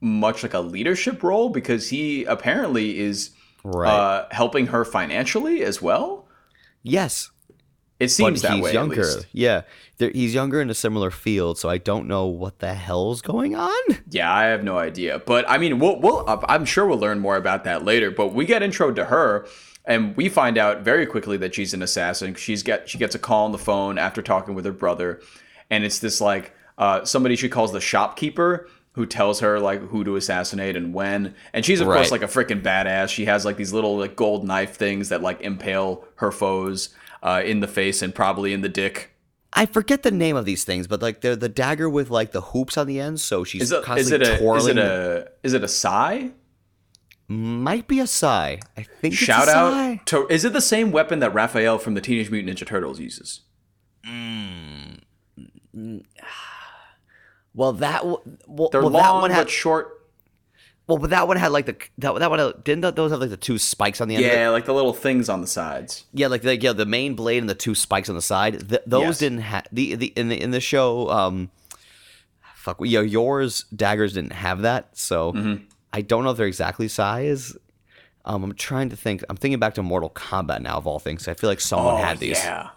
[0.00, 3.30] much like a leadership role because he apparently is
[3.64, 3.88] Right.
[3.88, 6.26] uh, helping her financially as well.
[6.82, 7.30] yes,
[8.00, 8.72] It but seems that he's way.
[8.72, 9.06] younger.
[9.32, 9.62] Yeah,
[9.98, 11.58] there, he's younger in a similar field.
[11.58, 13.82] So I don't know what the hell's going on.
[14.10, 17.36] Yeah, I have no idea, but I mean, we'll, we'll I'm sure we'll learn more
[17.36, 18.10] about that later.
[18.10, 19.46] But we get intro to her,
[19.84, 22.34] and we find out very quickly that she's an assassin.
[22.34, 25.20] She's get she gets a call on the phone after talking with her brother,
[25.70, 30.04] and it's this like uh, somebody she calls the shopkeeper who tells her like who
[30.04, 31.34] to assassinate and when.
[31.52, 33.08] And she's of course like a freaking badass.
[33.08, 36.90] She has like these little like gold knife things that like impale her foes
[37.22, 39.10] uh, in the face and probably in the dick.
[39.54, 42.40] I forget the name of these things, but like they're the dagger with like the
[42.40, 43.20] hoops on the end.
[43.20, 46.30] So she's Is it, is constantly it a is it a is it a sai?
[47.32, 48.60] Might be a sai.
[48.76, 49.14] I think.
[49.14, 52.30] Shout it's a out to is it the same weapon that Raphael from the Teenage
[52.30, 53.40] Mutant Ninja Turtles uses?
[57.54, 58.22] Well, that well,
[58.70, 60.00] They're well long that one had short.
[60.86, 63.20] well, but that one had like the that that one had, didn't th- those have
[63.20, 64.24] like the two spikes on the end?
[64.24, 66.04] Yeah, like the little things on the sides.
[66.14, 68.68] Yeah, like like yeah, the main blade and the two spikes on the side.
[68.70, 69.18] Th- those Yes.
[69.18, 71.10] didn't have the the in the in the show.
[71.10, 71.50] Um,
[72.54, 75.64] fuck, yeah, yours daggers didn't have that, so Mm-hmm.
[75.92, 77.56] I don't know if they're exactly sais.
[78.24, 79.24] Um, I'm trying to think.
[79.28, 81.26] I'm thinking back to Mortal Kombat now of all things.
[81.28, 82.38] I feel like someone had these.
[82.40, 82.68] Oh, yeah,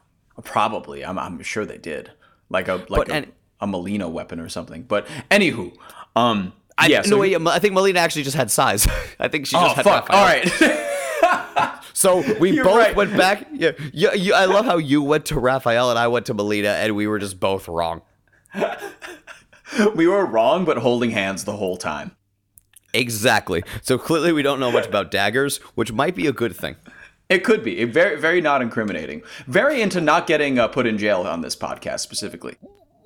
[0.43, 1.06] probably.
[1.06, 2.12] I'm, I'm sure they did.
[2.49, 4.84] Like a like But- a, and- a Mileena weapon or something.
[4.84, 5.73] But anywho,
[6.15, 6.97] um, I, yeah.
[6.97, 8.86] no, so wait, I think Mileena actually just had sais.
[9.19, 9.86] I think she oh just had.
[9.86, 10.10] fuck!
[10.10, 10.82] All right.
[11.97, 12.95] So we You're both right.
[12.95, 13.47] went back.
[13.54, 16.65] Yeah, you, you, I love how you went to Raphael and I went to Mileena,
[16.84, 18.01] and we were just both wrong.
[19.95, 22.12] we were wrong, but holding hands the whole time.
[22.96, 23.64] Exactly.
[23.82, 26.76] So clearly, we don't know much about daggers, which might be a good thing.
[27.28, 29.24] It could be It very, very not incriminating.
[29.48, 32.56] Very into not getting uh, put in jail on this podcast specifically.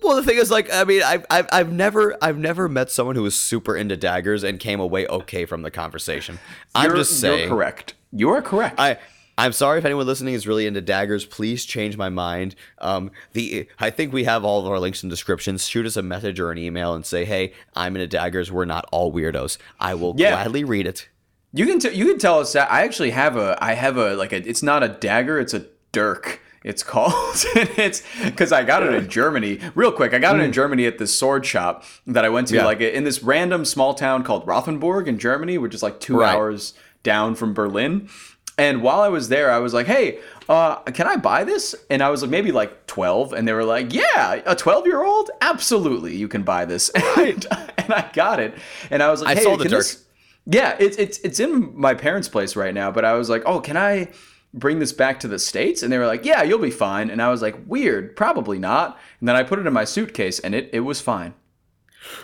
[0.01, 3.15] Well, the thing is, like, I mean, I've, I've, I've never, I've never met someone
[3.15, 6.39] who was super into daggers and came away okay from the conversation.
[6.75, 7.39] I'm You're- just saying.
[7.39, 7.93] You're correct.
[8.11, 8.79] You are correct.
[8.79, 8.97] I,
[9.39, 11.25] I'm sorry if anyone listening is really into daggers.
[11.25, 12.55] Please change my mind.
[12.79, 15.65] Um, the I think we have all of our links in descriptions.
[15.67, 18.51] Shoot us a message or an email and say, "Hey, I'm into daggers.
[18.51, 20.31] We're not all weirdos." I will Yeah.
[20.31, 21.07] gladly read it.
[21.53, 24.15] You can t- you can tell us that I actually have a I have a
[24.15, 27.13] like a it's not a dagger it's a dirk it's called
[27.55, 30.97] it's because I got it in Germany real quick I got it in Germany at
[30.99, 32.59] this sword shop that I went to Hmm.
[32.59, 32.65] Yeah.
[32.65, 36.35] like in this random small town called Rothenburg in Germany which is like two Right.
[36.35, 38.09] hours down from Berlin
[38.59, 42.01] and while I was there I was like hey uh, can I buy this and
[42.01, 45.29] I was like maybe like 12 and they were like yeah a 12 year old
[45.41, 47.45] absolutely you can buy this and,
[47.77, 48.55] and I got it
[48.89, 49.79] and I was like I hey, saw the can dirk.
[49.81, 50.05] this-
[50.51, 53.59] yeah, it's it's it's in my parents' place right now, but I was like, "Oh,
[53.59, 54.07] can I
[54.51, 57.21] bring this back to the states?" And they were like, "Yeah, you'll be fine." And
[57.21, 60.55] I was like, "Weird, probably not." And then I put it in my suitcase and
[60.55, 61.35] it it was fine.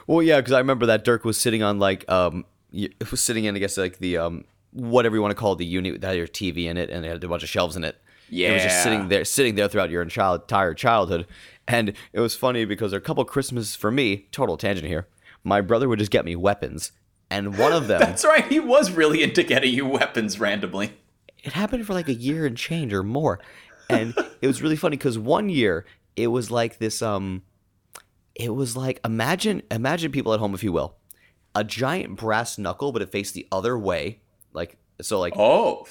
[0.07, 3.45] Well, yeah, because I remember that Dirk was sitting on like um it was sitting
[3.45, 4.45] in, I guess, like the um
[4.75, 7.05] whatever you want to call it, the unit that had your TV in it, and
[7.05, 7.99] it had a bunch of shelves in it.
[8.29, 8.49] Yeah.
[8.49, 11.27] It was just sitting there, sitting there throughout your entire childhood,
[11.67, 14.27] and it was funny because a couple Christmases for me.
[14.31, 15.07] Total tangent here.
[15.43, 16.91] My brother would just get me weapons,
[17.29, 17.99] and one of them.
[18.01, 18.45] That's right.
[18.47, 20.93] He was really into getting you weapons randomly.
[21.43, 23.39] it happened for like a year and change or more
[23.87, 25.85] and it was really funny because one year
[26.15, 27.43] it was like this um
[28.33, 30.95] it was like imagine imagine people at home if you will
[31.53, 34.19] a giant brass knuckle but it faced the other way
[34.55, 35.85] like so like Oh,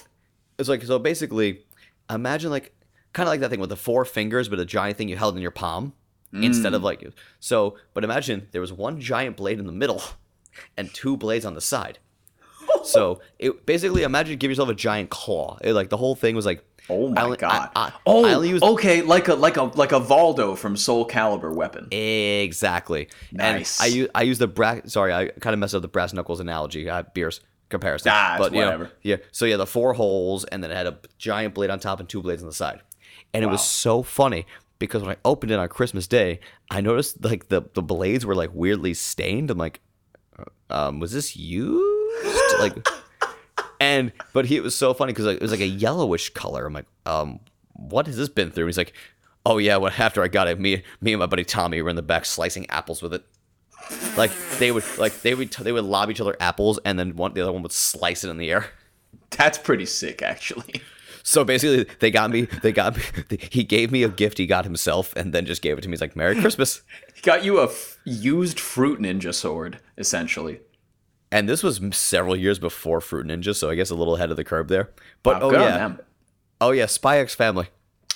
[0.59, 1.61] it's like so basically
[2.09, 2.73] imagine like
[3.13, 5.35] kind of like that thing with the four fingers but a giant thing you held
[5.35, 5.93] in your palm
[6.33, 7.01] instead of like
[7.39, 10.01] so but imagine there was one giant blade in the middle
[10.77, 11.97] and two blades on the side
[12.83, 16.45] so it basically imagine give yourself a giant claw it, like the whole thing was
[16.45, 17.69] like oh my only- god.
[17.75, 21.53] I- I- oh, I used- okay, like a like a like a Voldo from Soulcalibur
[21.55, 21.87] weapon.
[21.91, 23.07] Exactly.
[23.31, 23.79] Nice.
[23.79, 24.91] And I use I use the brass.
[24.91, 26.87] Sorry, I kind of messed up the brass knuckles analogy.
[26.89, 28.11] Uh, beers comparison.
[28.13, 28.91] Ah, it's you know, whatever.
[29.01, 29.17] yeah.
[29.31, 32.07] So yeah, the four holes, and then it had a giant blade on top and
[32.07, 32.81] two blades on the side,
[33.33, 34.45] and it was so funny
[34.79, 38.35] because when I opened it on Christmas Day, I noticed like the the blades were
[38.35, 39.51] like weirdly stained.
[39.51, 39.79] I'm like,
[40.37, 40.43] uh,
[40.87, 42.59] um, was this used?
[42.59, 42.87] like,
[43.79, 46.65] and but he it was so funny because it was like a yellowish color.
[46.65, 47.39] I'm like, um,
[47.73, 48.67] what has this been through?
[48.67, 48.93] He's like,
[49.45, 51.95] oh yeah, what after I got it, me me and my buddy Tommy were in
[51.95, 53.25] the back slicing apples with it.
[54.17, 57.33] Like they would like they would they would lob each other apples, and then one
[57.33, 58.67] the other one would slice it in the air.
[59.31, 60.81] That's pretty sick, actually.
[61.23, 62.43] So basically, they got me.
[62.61, 63.03] They got me.
[63.51, 65.93] He gave me a gift he got himself, and then just gave it to me.
[65.93, 66.81] He's like, "Merry Christmas."
[67.15, 70.59] He got you a f- used fruit ninja sword, essentially.
[71.31, 74.37] And this was several years before Fruit Ninja, so I guess a little ahead of
[74.37, 74.91] the curve there.
[75.23, 75.95] But Wow, oh yeah,
[76.61, 77.67] oh yeah, Spy X Family.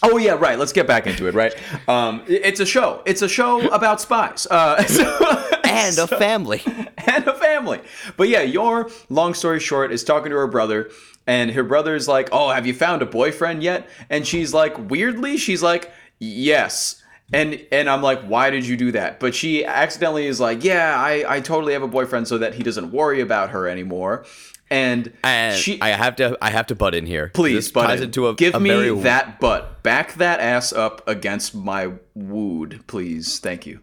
[0.03, 0.58] Oh yeah, right.
[0.58, 1.34] Let's get back into it.
[1.34, 1.53] Right.
[1.89, 3.01] Um, it's a show.
[3.05, 4.47] It's a show about spies.
[4.49, 6.62] Uh, so- and a family.
[6.97, 7.79] and a family.
[8.17, 10.89] But yeah, your long story short is talking to her brother,
[11.27, 15.38] and her brother's like, "Oh, have you found a boyfriend yet?" And she's like, weirdly,
[15.38, 17.01] she's like, "Yes."
[17.32, 20.95] And and I'm like, "Why did you do that?" But she accidentally is like, "Yeah,
[20.97, 24.25] I I totally have a boyfriend, so that he doesn't worry about her anymore."
[24.71, 27.32] And, And she, I have to, I have to butt in here.
[27.34, 28.05] please, this butt ties in.
[28.05, 32.82] into a give a me very, that butt, back that ass up against my wood,
[32.86, 33.39] please.
[33.39, 33.79] Thank you.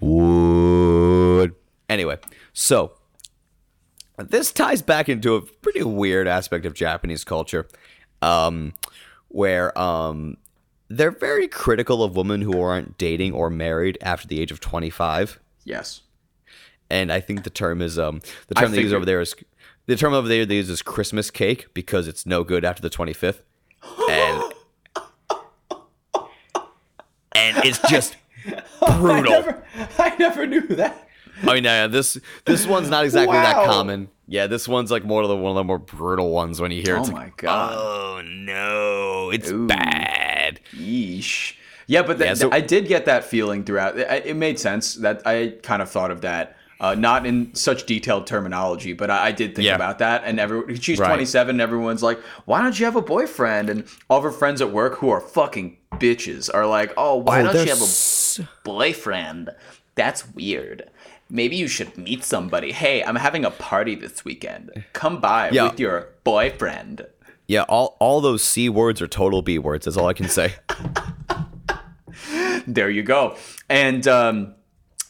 [0.00, 1.54] Wood.
[1.88, 2.18] Anyway,
[2.52, 2.92] so
[4.18, 7.66] this ties back into a pretty weird aspect of Japanese culture,
[8.22, 8.74] um,
[9.28, 10.36] where um,
[10.88, 15.40] they're very critical of women who aren't dating or married after the age of twenty-five.
[15.64, 16.02] Yes.
[16.88, 19.34] and I think the term is um the I term they use over there is
[19.86, 22.90] the term over there they use is Christmas cake because it's no good after the
[22.90, 23.42] twenty fifth,
[24.08, 24.52] and
[27.32, 28.16] and it's just
[28.82, 29.30] I brutal.
[29.32, 29.64] never,
[29.98, 31.06] I never knew that.
[31.42, 34.08] I mean, yeah, this this one's not exactly that common.
[34.26, 36.82] Yeah, this one's like more of the one of the more brutal ones when you
[36.82, 36.98] hear it.
[36.98, 37.72] Oh it's my like, God.
[37.76, 39.66] Oh no, it's Ooh.
[39.66, 40.60] bad.
[40.74, 41.54] Yeesh.
[41.86, 43.98] Yeah, but th- Yeah, so- I did get that feeling throughout.
[43.98, 47.84] It, it made sense that I kind of thought of that, uh, not in such
[47.86, 49.74] detailed terminology, but I, I did think Yeah.
[49.74, 50.22] about that.
[50.24, 51.08] And every she's Right.
[51.08, 54.60] 27, and everyone's like, "Why don't you have a boyfriend?" And all of her friends
[54.62, 57.84] at work, who are fucking bitches, are like, "Oh, why Oh, don't you have a
[57.84, 59.50] s- boyfriend?
[59.94, 60.88] That's weird."
[61.32, 62.72] Maybe you should meet somebody.
[62.72, 64.84] Hey, I'm having a party this weekend.
[64.94, 65.68] Come by Yeah.
[65.68, 67.06] with your boyfriend.
[67.46, 69.84] yeah, all all those c words are total b words.
[69.84, 70.54] That's all I can say.
[72.66, 73.36] there you go.
[73.68, 74.54] And um,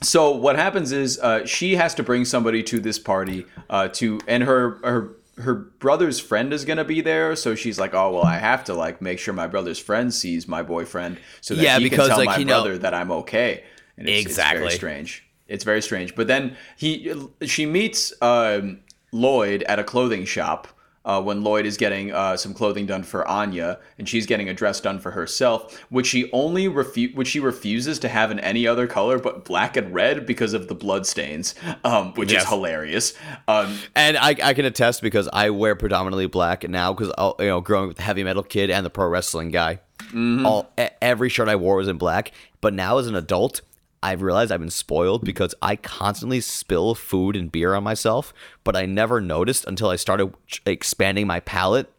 [0.03, 4.21] so what happens is uh, she has to bring somebody to this party uh, to,
[4.27, 7.35] and her her her brother's friend is gonna be there.
[7.37, 10.47] So she's like, oh well, I have to like make sure my brother's friend sees
[10.47, 12.95] my boyfriend so that Yeah, he because, can tell like, my you know- brother that
[12.95, 13.65] I'm okay.
[13.97, 15.27] And it's, It's very strange.
[15.49, 16.15] It's very strange.
[16.15, 18.81] But then he she meets um,
[19.13, 20.69] Loid at a clothing shop.
[21.03, 24.55] Uh, when Loid is getting uh, some clothing done for Anya, and she's getting a
[24.55, 28.67] dress done for herself, which she only refu- which she refuses to have in any
[28.67, 32.43] other color but black and red because of the blood stains, um, which Yes.
[32.43, 33.15] is hilarious.
[33.49, 37.63] Um, And I, I can attest because I wear predominantly black now because you know
[37.63, 39.81] growing up with the heavy metal kid and the pro wrestling guy,
[40.15, 42.33] all e- every shirt I wore was in black.
[42.61, 43.63] But now as an adult,
[44.03, 48.33] I've realized I've been spoiled because I constantly spill food and beer on myself,
[48.65, 50.33] but I never noticed until I started
[50.65, 51.93] expanding my palette.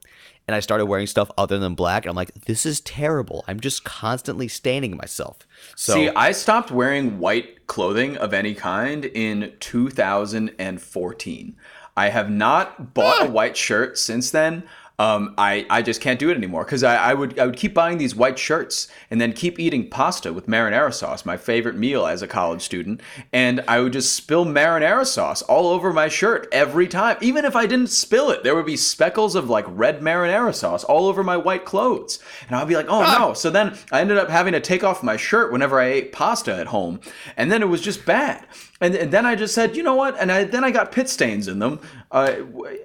[0.48, 2.04] And I started wearing stuff other than black.
[2.04, 3.46] And I'm like, this is terrible.
[3.48, 5.40] I'm just constantly staining myself.
[5.76, 11.56] So See, I stopped wearing white clothing of any kind in 2014.
[11.96, 13.32] I have not bought a ah.
[13.32, 14.64] white shirt since then.
[15.02, 17.74] Um, I, I just can't do it anymore because I, I would I would keep
[17.74, 22.06] buying these white shirts and then keep eating pasta with marinara sauce, my favorite meal
[22.06, 23.02] as a college student,
[23.34, 27.18] and I would just spill marinara sauce all over my shirt every time.
[27.20, 30.84] Even if I didn't spill it, there would be speckles of like red marinara sauce
[30.84, 33.34] all over my white clothes, and I'd be like, oh no.
[33.34, 36.56] So then I ended up having to take off my shirt whenever I ate pasta
[36.56, 37.00] at home,
[37.36, 38.46] and then it was just bad.
[38.82, 40.20] And, and then I just said, you know what?
[40.20, 41.80] And I, then I got pit stains in them.
[42.12, 42.34] Uh,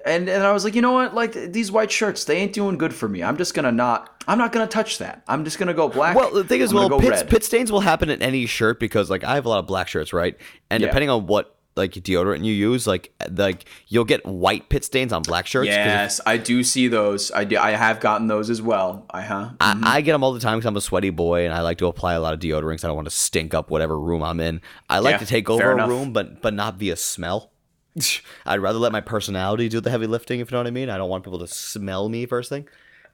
[0.05, 1.15] and, and I was like, you know what?
[1.15, 3.23] Like these white shirts, they ain't doing good for me.
[3.23, 4.23] I'm just gonna not.
[4.27, 5.23] I'm not gonna touch that.
[5.27, 6.15] I'm just gonna go black.
[6.15, 9.09] Well, the thing is, I'm well, pit, pit stains will happen in any shirt because,
[9.09, 10.37] like, I have a lot of black shirts, right?
[10.69, 10.87] And Yeah.
[10.87, 15.21] depending on what like deodorant you use, like, like you'll get white pit stains on
[15.21, 15.69] black shirts.
[15.69, 17.31] if- Yes, I do see those.
[17.31, 17.57] I do.
[17.57, 19.05] I have gotten those as well.
[19.11, 19.51] I huh.
[19.61, 19.83] I, mm-hmm.
[19.85, 21.87] I get them all the time because I'm a sweaty boy and I like to
[21.87, 22.83] apply a lot of deodorants.
[22.83, 24.61] I don't want to stink up whatever room I'm in.
[24.89, 27.51] I like Yeah, to take over a room, but but not via smell.
[28.45, 30.89] I'd rather let my personality do the heavy lifting, if you know what I mean.
[30.89, 32.67] I don't want people to smell me first thing.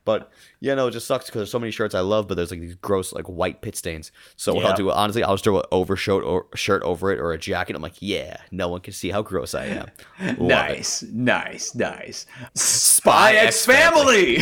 [0.06, 0.30] But
[0.60, 2.60] yeah, no, it just sucks because there's so many shirts I love, but there's like
[2.60, 4.12] these gross like white pit stains.
[4.36, 4.70] So what Yeah.
[4.72, 7.76] I'll do, honestly, I'll just throw an overshirt or shirt over it or a jacket.
[7.76, 9.88] I'm like, yeah, no one can see how gross I am.
[10.20, 10.40] Love it.
[10.42, 12.26] Nice, nice, nice.
[12.54, 14.40] Spy X Family.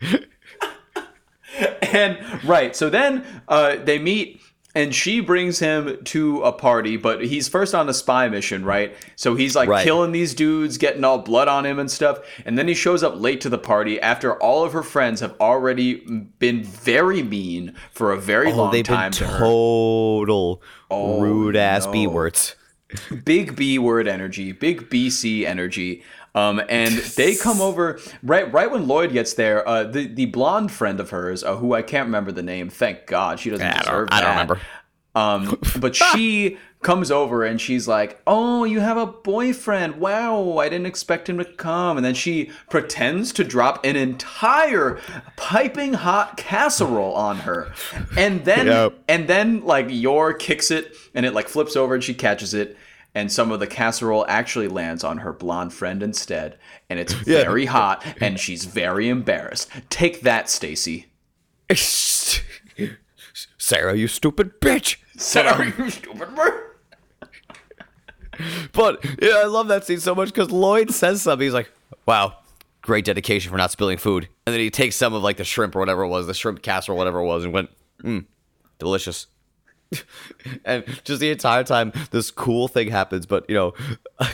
[1.82, 4.40] and right, so then uh, they meet,
[4.76, 8.94] and she brings him to a party, but he's first on a spy mission, right?
[9.16, 9.82] So he's like Right.
[9.82, 13.14] killing these dudes, getting all blood on him and stuff, and then he shows up
[13.16, 15.94] late to the party after all of her friends have already
[16.38, 19.38] been very mean for a very Oh, long they've time been to her.
[19.38, 22.54] total Oh, rude ass b words.
[23.24, 26.02] big B word energy, big BC energy.
[26.36, 29.66] Um, and they come over right right when Loid gets there.
[29.66, 32.68] Uh, the the blonde friend of hers, uh, who I can't remember the name.
[32.68, 34.20] Thank God she doesn't I deserve I that.
[34.20, 34.60] don't remember.
[35.14, 39.96] Um, but she comes over and she's like, "Oh, you have a boyfriend?
[39.96, 45.00] Wow, I didn't expect him to come." And then she pretends to drop an entire
[45.36, 47.72] piping hot casserole on her,
[48.18, 48.92] and then Yep.
[49.08, 52.76] and then like Yor kicks it and it like flips over and she catches it.
[53.16, 56.58] And some of the casserole actually lands on her blonde friend instead,
[56.90, 57.42] and it's Yeah.
[57.44, 59.70] very hot, and she's very embarrassed.
[59.88, 61.06] Take that, Stacy.
[63.58, 64.96] Sarah, you stupid bitch.
[65.16, 66.62] Sorry, um, you stupid bird.
[68.72, 71.44] But yeah, I love that scene so much because Loid says something.
[71.46, 71.70] He's like,
[72.04, 72.34] "Wow,
[72.82, 75.74] great dedication for not spilling food." And then he takes some of like the shrimp
[75.74, 77.70] or whatever it was, the shrimp casserole, whatever it was, and went,
[78.02, 78.26] "Mmm,
[78.78, 79.26] delicious."
[80.64, 83.26] and just the entire time, this cool thing happens.
[83.26, 83.74] But you know,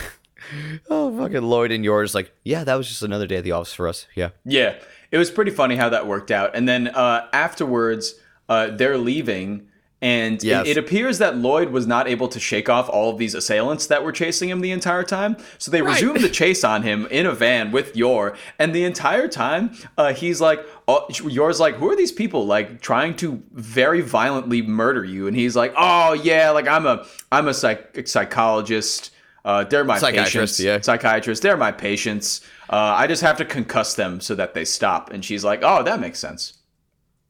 [0.91, 3.75] oh fucking Loid and Yor's, like, yeah, that was just another day at the office
[3.75, 4.07] for us.
[4.15, 4.31] Yeah.
[4.45, 4.77] Yeah,
[5.11, 6.55] it was pretty funny how that worked out.
[6.55, 8.15] And then uh, afterwards,
[8.49, 9.69] uh, they're leaving,
[10.03, 10.67] and it- Yes.
[10.67, 14.05] it, appears that Loid was not able to shake off all of these assailants that
[14.05, 15.37] were chasing him the entire time.
[15.59, 15.95] So they Right.
[15.95, 20.13] resumed the chase on him in a van with Yor, and the entire time uh,
[20.13, 25.05] he's like, oh, Yor's like, who are these people like trying to very violently murder
[25.05, 25.27] you?
[25.29, 29.11] And he's like, oh yeah, like I'm a I'm a psych- psychologist.
[29.45, 30.61] Uh, they're my Psychiatrist, patients.
[30.61, 30.81] yeah.
[30.81, 31.43] Psychiatrist.
[31.43, 32.43] They're my patients.
[32.71, 35.11] Uh, I just have to concuss them so that they stop.
[35.13, 36.53] And she's like, oh, that makes sense.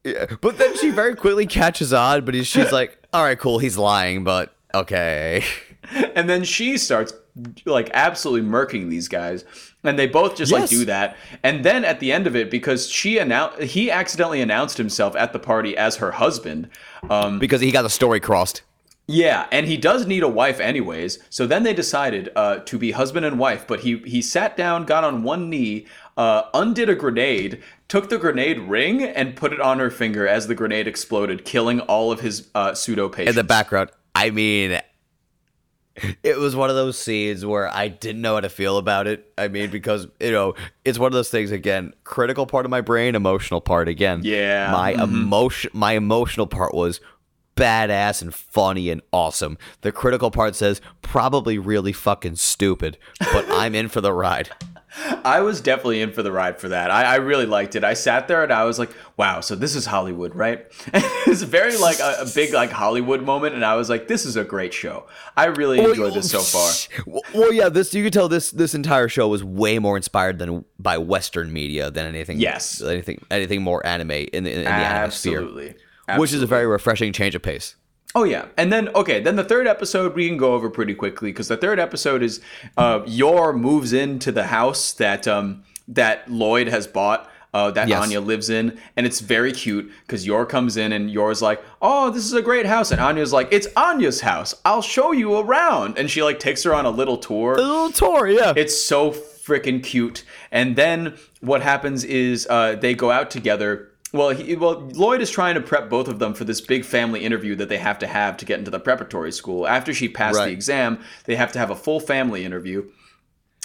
[0.03, 0.25] Yeah.
[0.41, 4.23] But then she very quickly catches on, but she's like, "All right, cool, he's lying,
[4.23, 5.43] but okay."
[6.15, 7.13] And then she starts
[7.65, 9.43] like absolutely murking these guys.
[9.83, 11.17] And they both just like do that.
[11.43, 15.33] And then at the end of it, because she announced, he accidentally announced himself at
[15.33, 16.69] the party as her husband.
[17.09, 18.61] Um, because he got the story crossed.
[19.07, 21.19] Yeah, and he does need a wife anyways.
[21.29, 23.67] So then they decided uh, to be husband and wife.
[23.67, 25.85] But he he sat down, got on one knee,
[26.15, 27.61] uh, undid a grenade,
[27.93, 31.79] took the grenade ring, and put it on her finger as the grenade exploded, killing
[31.81, 33.29] all of his uh, pseudo patients.
[33.29, 33.91] in the background.
[34.15, 34.81] I mean,
[36.23, 39.31] it was one of those scenes where I didn't know how to feel about it.
[39.37, 41.93] I mean, because you know, it's one of those things again.
[42.03, 44.21] Critical part of my brain, emotional part again.
[44.23, 45.03] Yeah, my mhm.
[45.03, 46.99] emotion, my emotional part was
[47.55, 49.55] badass and funny and awesome.
[49.81, 54.49] The critical part says probably really fucking stupid, but I'm in for the ride.
[55.23, 56.91] I was definitely in for the ride for that.
[56.91, 57.83] I, I really liked it.
[57.83, 61.77] I sat there and I was like, "Wow, so this is Hollywood, right?" it's very
[61.77, 64.73] like a, a big like Hollywood moment, and I was like, "This is a great
[64.73, 65.07] show.
[65.35, 66.71] I really enjoyed this so far."
[67.07, 70.37] Well, well, yeah, this you could tell this this entire show was way more inspired
[70.39, 72.39] than by Western media than anything.
[72.39, 72.81] Yes.
[72.81, 75.75] anything anything more anime in the, in the anime sphere, Absolutely.
[76.17, 77.75] which is a very refreshing change of pace.
[78.15, 81.31] Oh yeah, and then okay, then the third episode we can go over pretty quickly
[81.31, 82.41] because the third episode is
[82.77, 87.29] uh, Yor moves into the house that um that Loid has bought.
[87.55, 88.01] Uh, that Yes.
[88.01, 92.09] Anya lives in, and it's very cute because Yor comes in and Yor's like, "Oh,
[92.09, 94.55] this is a great house," and Anya's like, "It's Anya's house.
[94.65, 97.53] I'll show you around," and she like takes her on a little tour.
[97.53, 98.53] A little tour, yeah.
[98.55, 100.23] It's so freaking cute.
[100.51, 103.89] And then what happens is uh, they go out together.
[104.13, 107.25] Well, he, well, Loid is trying to prep both of them for this big family
[107.25, 109.67] interview that they have to have to get into the preparatory school.
[109.67, 110.45] After she passed Right.
[110.45, 112.89] the exam, they have to have a full family interview.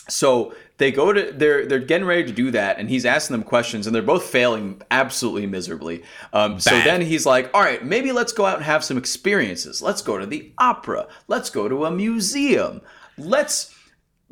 [0.09, 3.42] So they go to they're they're getting ready to do that, and he's asking them
[3.42, 6.03] questions, and they're both failing absolutely miserably.
[6.32, 9.82] Um, so then he's like, "All right, maybe let's go out and have some experiences.
[9.82, 11.09] Let's go to the opera.
[11.26, 12.80] Let's go to a museum.
[13.18, 13.74] Let's."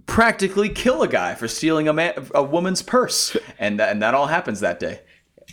[0.06, 4.28] Practically kill a guy for stealing a man, a woman's purse, and and that all
[4.28, 5.00] happens that day.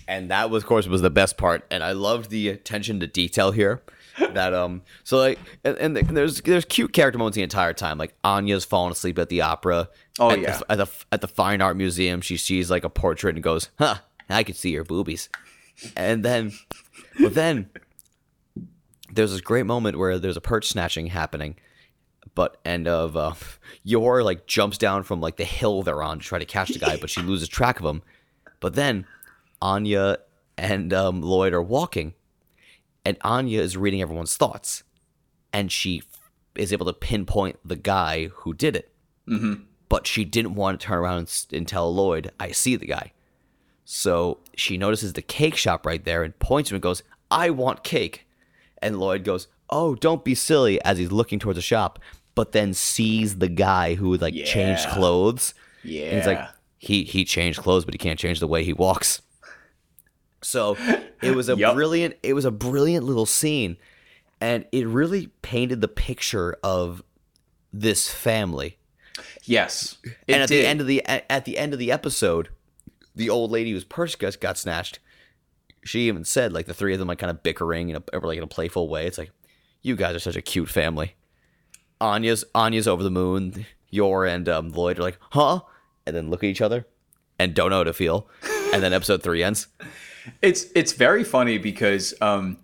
[0.08, 3.08] And that was of course was the best part and i loved the attention to
[3.08, 3.82] detail here
[4.34, 8.14] that um so like and, and there's there's cute character moments the entire time like
[8.24, 9.89] anya's falling asleep at the opera
[10.20, 10.58] Oh, at yeah.
[10.58, 13.70] the, at the at the fine art museum she sees like a portrait and goes
[13.80, 13.95] huh
[14.30, 15.30] i can see your boobies
[15.97, 16.51] and then
[17.20, 17.70] but then
[19.12, 21.56] there's this great moment where there's a perch snatching happening
[22.36, 23.34] but and of uh,
[23.84, 26.80] Yor like jumps down from like the hill they're on to try to catch the
[26.80, 28.01] guy, but she loses track of him.
[28.60, 29.06] But then
[29.64, 30.18] Anya
[30.57, 32.14] and um, Loid are walking,
[33.05, 34.84] and Anya is reading everyone's thoughts,
[35.53, 36.03] and she
[36.55, 38.91] is able to pinpoint the guy who did it.
[39.28, 39.64] Mm-hmm.
[39.88, 43.14] But she didn't want to turn around and, and tell Loid, "I see the guy."
[43.86, 47.49] So she notices the cake shop right there and points to him and goes, "I
[47.49, 48.28] want cake."
[48.82, 51.99] And Loid goes, "Oh, don't be silly," as he's looking towards the shop,
[52.36, 55.53] but then sees the guy who like changed clothes.
[55.84, 56.05] Yeah.
[56.07, 56.51] And he's like, Yeah.
[56.80, 59.22] he he changed clothes, but he can't change the way he walks.
[60.44, 60.78] So
[61.22, 61.74] it was a Yup.
[61.76, 63.78] brilliant it was a brilliant little scene,
[64.41, 67.04] and it really painted the picture of
[67.72, 68.78] this family.
[69.44, 70.64] Yes, and at did.
[70.64, 72.50] the end of the at the end of the episode,
[73.16, 75.00] the old lady whose purse got, got snatched.
[75.86, 78.38] She even said like the three of them like kind of bickering in a like
[78.38, 79.06] in a playful way.
[79.06, 79.32] It's like,
[79.82, 81.16] you guys are such a cute family.
[82.00, 83.66] Anya's Anya's over the moon.
[83.89, 85.62] Yor and um, Loid are like, huh?
[86.08, 86.88] And then look at each other
[87.38, 88.28] and don't know how to feel.
[88.74, 89.68] And then episode three ends.
[90.41, 92.57] It's it's very funny because um,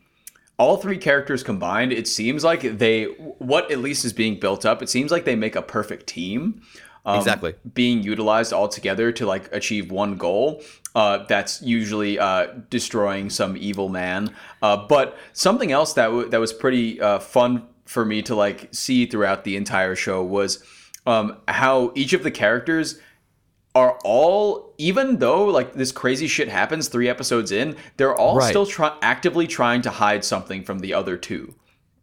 [0.58, 3.06] all three characters combined, it seems like they
[3.40, 4.82] what at least is being built up.
[4.82, 6.62] It seems like they make a perfect team.
[7.06, 7.56] um, Exactly.
[7.74, 10.62] being utilized all together to like achieve one goal.
[10.96, 14.36] Uh, that's usually uh, destroying some evil man.
[14.62, 18.68] Uh, but something else that w- that was pretty uh, fun for me to like
[18.74, 20.64] see throughout the entire show was
[21.06, 23.00] um, how each of the characters
[23.76, 28.50] are all even though like this crazy shit happens three episodes in they're all Right.
[28.50, 31.54] still try- actively trying to hide something from the other two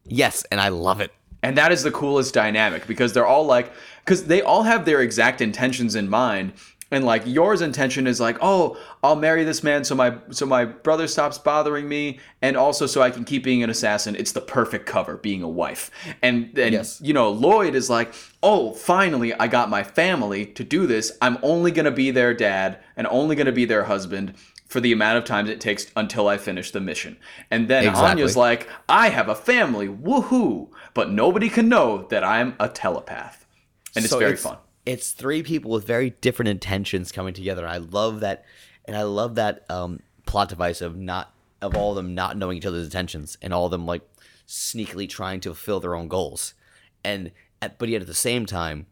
[0.09, 1.11] Yes, and I love it.
[1.43, 3.73] and that is the coolest dynamic because they're all like
[4.05, 6.53] because they all have their exact intentions in mind
[6.91, 10.65] and like Yor's intention is like oh i'll marry this man so my so my
[10.65, 14.41] brother stops bothering me and also so i can keep being an assassin it's the
[14.41, 15.91] perfect cover being a wife
[16.23, 17.01] and then Yes.
[17.03, 21.39] you know loid is like oh finally i got my family to do this i'm
[21.43, 24.35] only going to be their dad and only going to be their husband
[24.69, 27.19] for the amount of time it takes until I finish the mission.
[27.53, 28.11] And then Exactly.
[28.11, 33.47] Anya's like, I have a family, woohoo, but nobody can know that I'm a telepath.
[33.95, 34.57] And it's So very fun.
[34.87, 37.67] It's three people with very different intentions coming together.
[37.67, 38.45] I love that,
[38.85, 41.33] and I love that um, plot device of not
[41.63, 44.03] of all of them not knowing each other's intentions and all of them like
[44.47, 46.55] sneakily trying to fulfill their own goals.
[47.03, 47.33] And
[47.63, 48.87] at, but yet at the same time,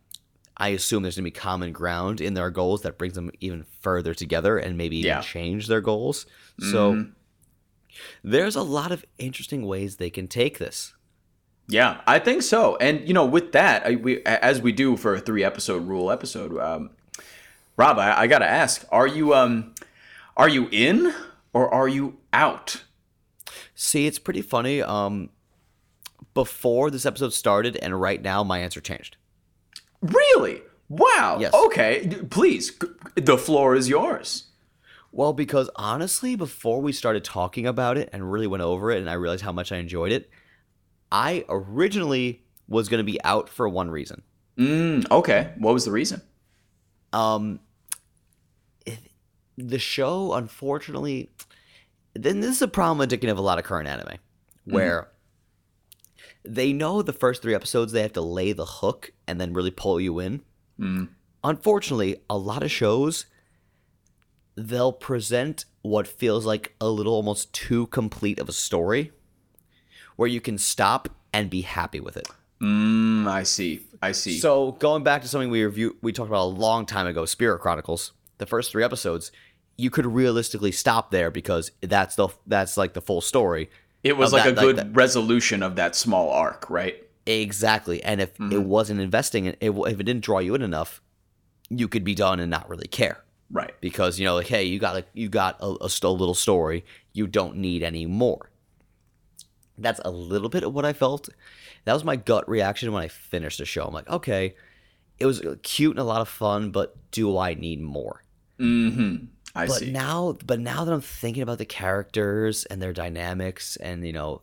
[0.57, 4.15] I assume there's gonna be common ground in their goals that brings them even further
[4.15, 6.27] together and maybe even change their goals.
[6.71, 6.93] So
[8.23, 10.95] there's a lot of interesting ways they can take this.
[11.67, 12.77] Yeah, I think so.
[12.77, 16.11] And you know, with that, I, we as we do for a three episode rule
[16.11, 16.91] episode, um,
[17.77, 19.75] Rob, I, I gotta ask: Are you um,
[20.37, 21.15] are you in
[21.53, 22.85] or are you out?
[23.75, 24.83] See, it's pretty funny.
[24.83, 25.31] Um,
[26.35, 29.17] before this episode started and right now, my answer changed.
[30.03, 30.63] Really?
[30.89, 31.39] Wow.
[31.41, 31.55] Yes.
[31.55, 32.07] Okay.
[32.31, 32.79] Please,
[33.15, 34.45] the floor is yours.
[35.13, 39.09] Well, because honestly, before we started talking about it and really went over it, and
[39.09, 40.29] I realized how much I enjoyed it,
[41.11, 44.23] I originally was going to be out for one reason.
[44.59, 45.53] Mm, okay.
[45.59, 46.23] What was the reason?
[47.13, 47.61] Um,
[49.57, 51.31] the show, unfortunately,
[52.15, 54.19] then this is a problem indicative of a lot of current anime,
[54.65, 55.09] where
[56.45, 59.71] they know the first three episodes they have to lay the hook and then really
[59.71, 60.43] pull you in.
[61.43, 63.27] Unfortunately, a lot of shows
[64.57, 69.13] they'll present what feels like a little almost too complete of a story,
[70.17, 72.29] where you can stop and be happy with it.
[72.63, 73.81] Mm, I see.
[74.01, 74.39] I see.
[74.39, 77.61] So going back to something we review, we talked about a long time ago, Spirit
[77.61, 78.13] Chronicles.
[78.39, 79.31] The first three episodes,
[79.77, 83.71] you could realistically stop there because that's the that's like the full story.
[84.03, 87.01] it was like that- a good that- resolution of that small arc, right?
[87.27, 91.01] Exactly, and if it wasn't investing in it, if it didn't draw you in enough,
[91.71, 93.73] you could be done and not really care Right.
[93.81, 96.85] because you know like hey you got like you got a, a, a little story
[97.15, 98.51] you don't need any more
[99.79, 101.29] that's a little bit of what i felt.
[101.85, 103.85] That was my gut reaction when i finished the show.
[103.85, 104.55] I'm like okay
[105.19, 108.23] it was cute and a lot of fun but do i need more?
[108.59, 109.27] Mm-hmm.
[109.55, 109.93] I but see.
[109.93, 114.43] now but now that i'm thinking about the characters and their dynamics and you know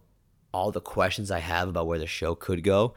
[0.54, 2.94] all the questions i have about where the show could go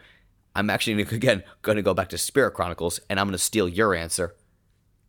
[0.56, 3.68] i'm actually again going to go back to spirit chronicles and i'm going to steal
[3.68, 4.34] your answer.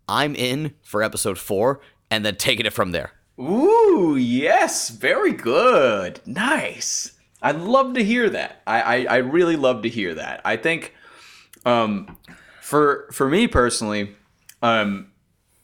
[0.07, 6.21] I'm in for episode four and then taking it from there Ooh, yes, very good.
[6.25, 7.11] Nice.
[7.41, 8.61] I'd love to hear that.
[8.65, 10.41] I, I, I really love to hear that.
[10.45, 10.93] I think
[11.65, 12.17] um
[12.61, 14.15] for for me personally,
[14.61, 15.11] um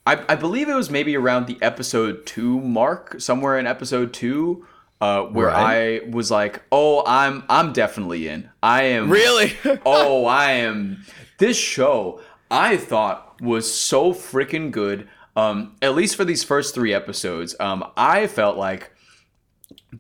[0.06, 4.66] I, I believe it was maybe around the episode two mark, somewhere in episode two,
[5.00, 6.02] uh, where Right.
[6.04, 8.50] I was like, "Oh, I'm I'm definitely in.
[8.64, 9.54] I am Really?
[9.86, 11.06] oh, I am.
[11.38, 12.20] This show
[12.50, 15.08] I thought was so freaking good.
[15.36, 18.92] Um, at least for these first three episodes, um, I felt like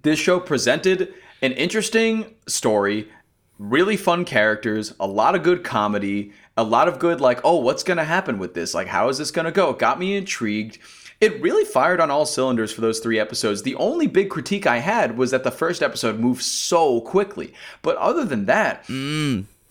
[0.04, 3.10] this show presented an interesting story,
[3.58, 7.84] really fun characters, a lot of good comedy, a lot of good like, oh, what's
[7.84, 8.74] gonna happen with this?
[8.74, 9.70] Like, how is this gonna go?
[9.70, 10.80] It got me intrigued.
[11.22, 13.62] It really fired on all cylinders for those three episodes.
[13.62, 17.54] The only big critique I had was that the first episode moved so quickly.
[17.84, 18.90] But other than that,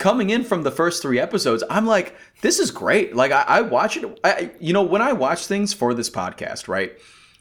[0.01, 3.15] coming in from the first three episodes, I'm like, this is great.
[3.15, 4.19] Like, I, I watch it.
[4.23, 6.97] I, you know, when I watch things for this podcast, right?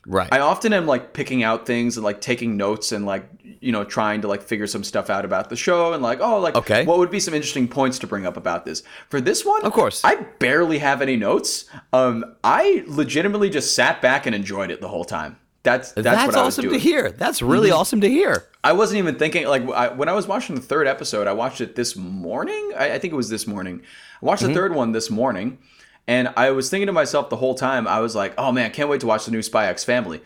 [0.07, 3.29] right I often am like picking out things and like taking notes and like
[3.61, 6.39] you know trying to like figure some stuff out about the show and like oh
[6.41, 6.87] like Okay.
[6.87, 9.73] what would be some interesting points to bring up about this for this one Of
[9.73, 10.03] course.
[10.03, 14.89] I barely have any notes um I legitimately just sat back and enjoyed it the
[14.89, 18.09] whole time that's that's, that's, what I was awesome to hear that's really awesome to
[18.09, 21.27] hear I wasn't even thinking like I, when I was watching the third episode.
[21.27, 22.73] I watched it this morning.
[22.77, 23.83] I, I think it was this morning.
[24.23, 24.55] I watched the mm-hmm.
[24.55, 25.59] third one this morning,
[26.07, 27.89] and I was thinking to myself the whole time.
[27.89, 30.21] I was like, "Oh man, I can't wait to watch the new Spy X Family."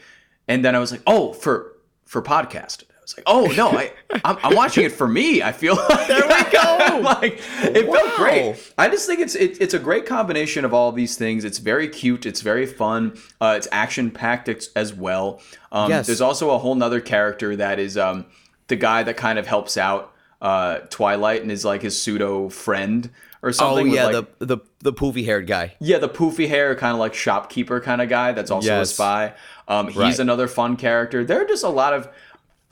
[0.49, 3.93] And then I was like, "Oh, for for podcast." Was like, "Oh no, I
[4.25, 7.01] I'm, I'm watching it for me." I feel like there we go.
[7.03, 8.73] like it felt great.
[8.79, 11.45] I just think it's it, it's a great combination of all these things.
[11.45, 12.25] It's very cute.
[12.27, 13.19] It's very fun.
[13.41, 15.41] Uh, it's action packed as well.
[15.71, 16.07] Um, Yes.
[16.07, 18.25] There's also a whole nother character that is um,
[18.69, 23.11] the guy that kind of helps out uh, Twilight and is like his pseudo friend
[23.43, 23.89] or oh something.
[23.89, 26.99] with, yeah like- the the the poofy haired guy yeah, the poofy hair, kind of
[26.99, 28.33] like shopkeeper kind of guy.
[28.33, 29.35] That's also a spy.
[29.69, 30.19] Um, he's Right.
[30.19, 31.23] another fun character.
[31.25, 32.09] There are just a lot of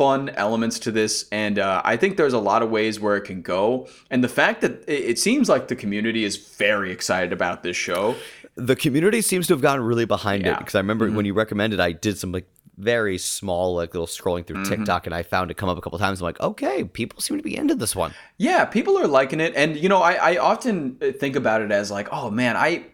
[0.02, 3.22] fun elements to this, and uh, I think there's a lot of ways where it
[3.22, 3.86] can go.
[4.10, 7.76] And the fact that it, it seems like the community is very excited about this
[7.76, 8.16] show.
[8.56, 11.16] the community seems to have gotten really behind it because I remember mm-hmm.
[11.16, 12.48] when you recommended, I did some like
[12.78, 14.74] very small like little scrolling through mm-hmm.
[14.74, 16.20] TikTok and I found it come up a couple times.
[16.20, 18.12] I'm like, okay, people seem to be into this one.
[18.38, 21.70] Yeah, people are liking it, and you know, I, I often uh, think about it
[21.70, 22.86] as like, oh man, I,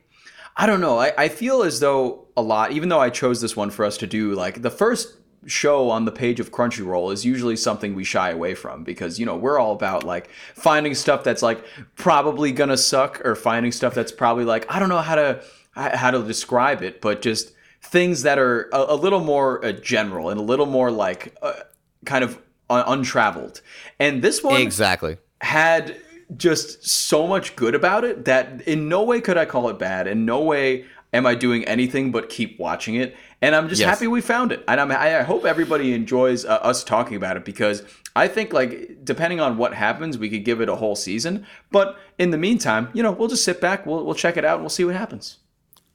[0.56, 3.56] I don't know, I, I feel as though a lot, even though I chose this
[3.56, 5.14] one for us to do, like the first
[5.46, 9.26] show on the page of Crunchyroll is usually something we shy away from because you
[9.26, 11.64] know we're all about like finding stuff that's like
[11.96, 15.42] probably gonna suck or finding stuff that's probably like I don't know how to
[15.74, 20.30] how to describe it, but just things that are a, a little more uh, general
[20.30, 21.52] and a little more like uh,
[22.04, 23.60] kind of un- untraveled.
[24.00, 25.18] And this one Exactly.
[25.40, 25.96] had
[26.36, 30.06] just so much good about it that in no way could I call it bad.
[30.06, 33.16] In no way am I doing anything but keep watching it.
[33.40, 33.88] And I'm just Yes.
[33.88, 34.62] happy we found it.
[34.68, 37.82] And I'm, I I hope everybody enjoys uh, us talking about it because
[38.14, 41.46] I think like depending on what happens, we could give it a whole season.
[41.70, 44.54] But in the meantime, you know, we'll just sit back, we'll, we'll check it out,
[44.54, 45.38] and we'll see what happens.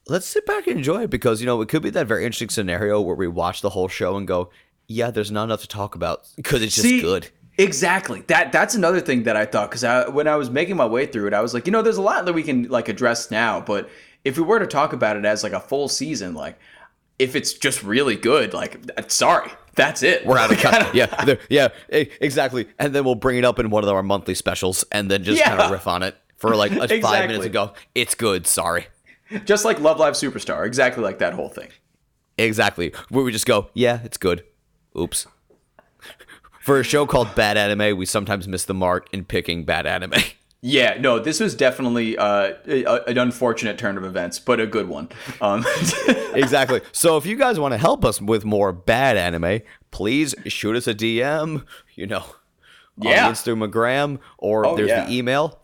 [0.06, 2.50] Let's sit back and enjoy it because, you know, it could be that very interesting
[2.50, 4.50] scenario where we watch the whole show and go,
[4.86, 7.28] yeah, there's not enough to talk about because it's just See, good.
[7.56, 8.22] Exactly.
[8.26, 11.06] That that's another thing that I thought because I, when I was making my way
[11.06, 13.30] through it, I was like, you know, there's a lot that we can like address
[13.30, 13.88] now, but
[14.24, 16.58] if we were to talk about it as like a full season, like
[17.18, 20.26] if it's just really good, like sorry, that's it.
[20.26, 20.94] We're out of cut.
[20.94, 22.68] yeah, yeah, exactly.
[22.78, 25.42] And then we'll bring it up in one of our monthly specials and then just
[25.42, 27.72] kind of riff on it for like a five minutes ago.
[27.94, 28.86] it's good, sorry.
[29.44, 31.68] just like Love Live Superstar, exactly like that whole thing.
[32.36, 32.92] Exactly.
[33.10, 34.44] Where we just go, yeah, it's good.
[34.98, 35.26] Oops.
[36.60, 40.14] For a show called Bad Anime, we sometimes miss the mark in picking bad anime.
[40.66, 44.88] Yeah, no, this was definitely uh, a, an unfortunate turn of events, but a good
[44.88, 45.10] one.
[45.42, 45.62] Um,
[46.34, 46.80] exactly.
[46.90, 49.60] So if you guys want to help us with more bad anime,
[49.90, 52.24] please shoot us a DM, you know,
[52.96, 53.26] Yeah.
[53.26, 55.04] on Instagram or Oh, there's yeah.
[55.04, 55.60] the email.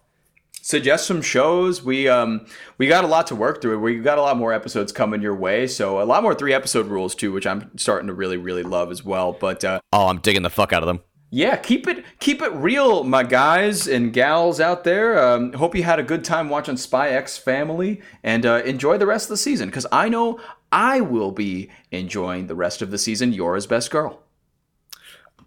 [0.60, 1.82] suggest some shows.
[1.82, 2.44] We um
[2.76, 3.78] we got a lot to work through.
[3.80, 6.88] We got a lot more episodes coming your way, so a lot more three episode
[6.88, 9.32] rules too, which I'm starting to really really love as well.
[9.32, 11.00] But uh, Oh, I'm digging the fuck out of them.
[11.32, 15.22] Yeah, keep it keep it real, my guys and gals out there.
[15.22, 19.06] Um, hope you had a good time watching Spy X Family, and uh, enjoy the
[19.06, 19.68] rest of the season.
[19.68, 20.40] Because I know
[20.72, 23.32] I will be enjoying the rest of the season.
[23.32, 24.24] You're his best girl,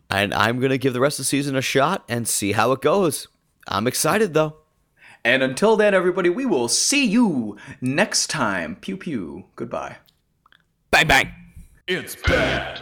[0.10, 2.82] and I'm gonna give the rest of the season a shot and see how it
[2.82, 3.28] goes.
[3.68, 4.56] I'm excited though.
[5.26, 8.78] And until then, everybody, we will see you next time.
[8.78, 9.46] Pew pew.
[9.58, 9.98] Goodbye.
[10.92, 11.34] Bang bang.
[11.88, 12.82] It's bad.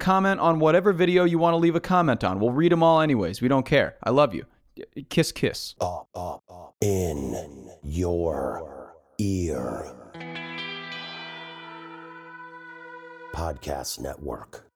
[0.00, 2.40] comment on whatever video you want to leave a comment on.
[2.40, 3.40] We'll read them all anyways.
[3.40, 3.96] We don't care.
[4.02, 4.46] I love you.
[5.08, 5.74] Kiss, kiss.
[6.80, 9.94] in your ear.
[13.34, 14.66] Podcast Network.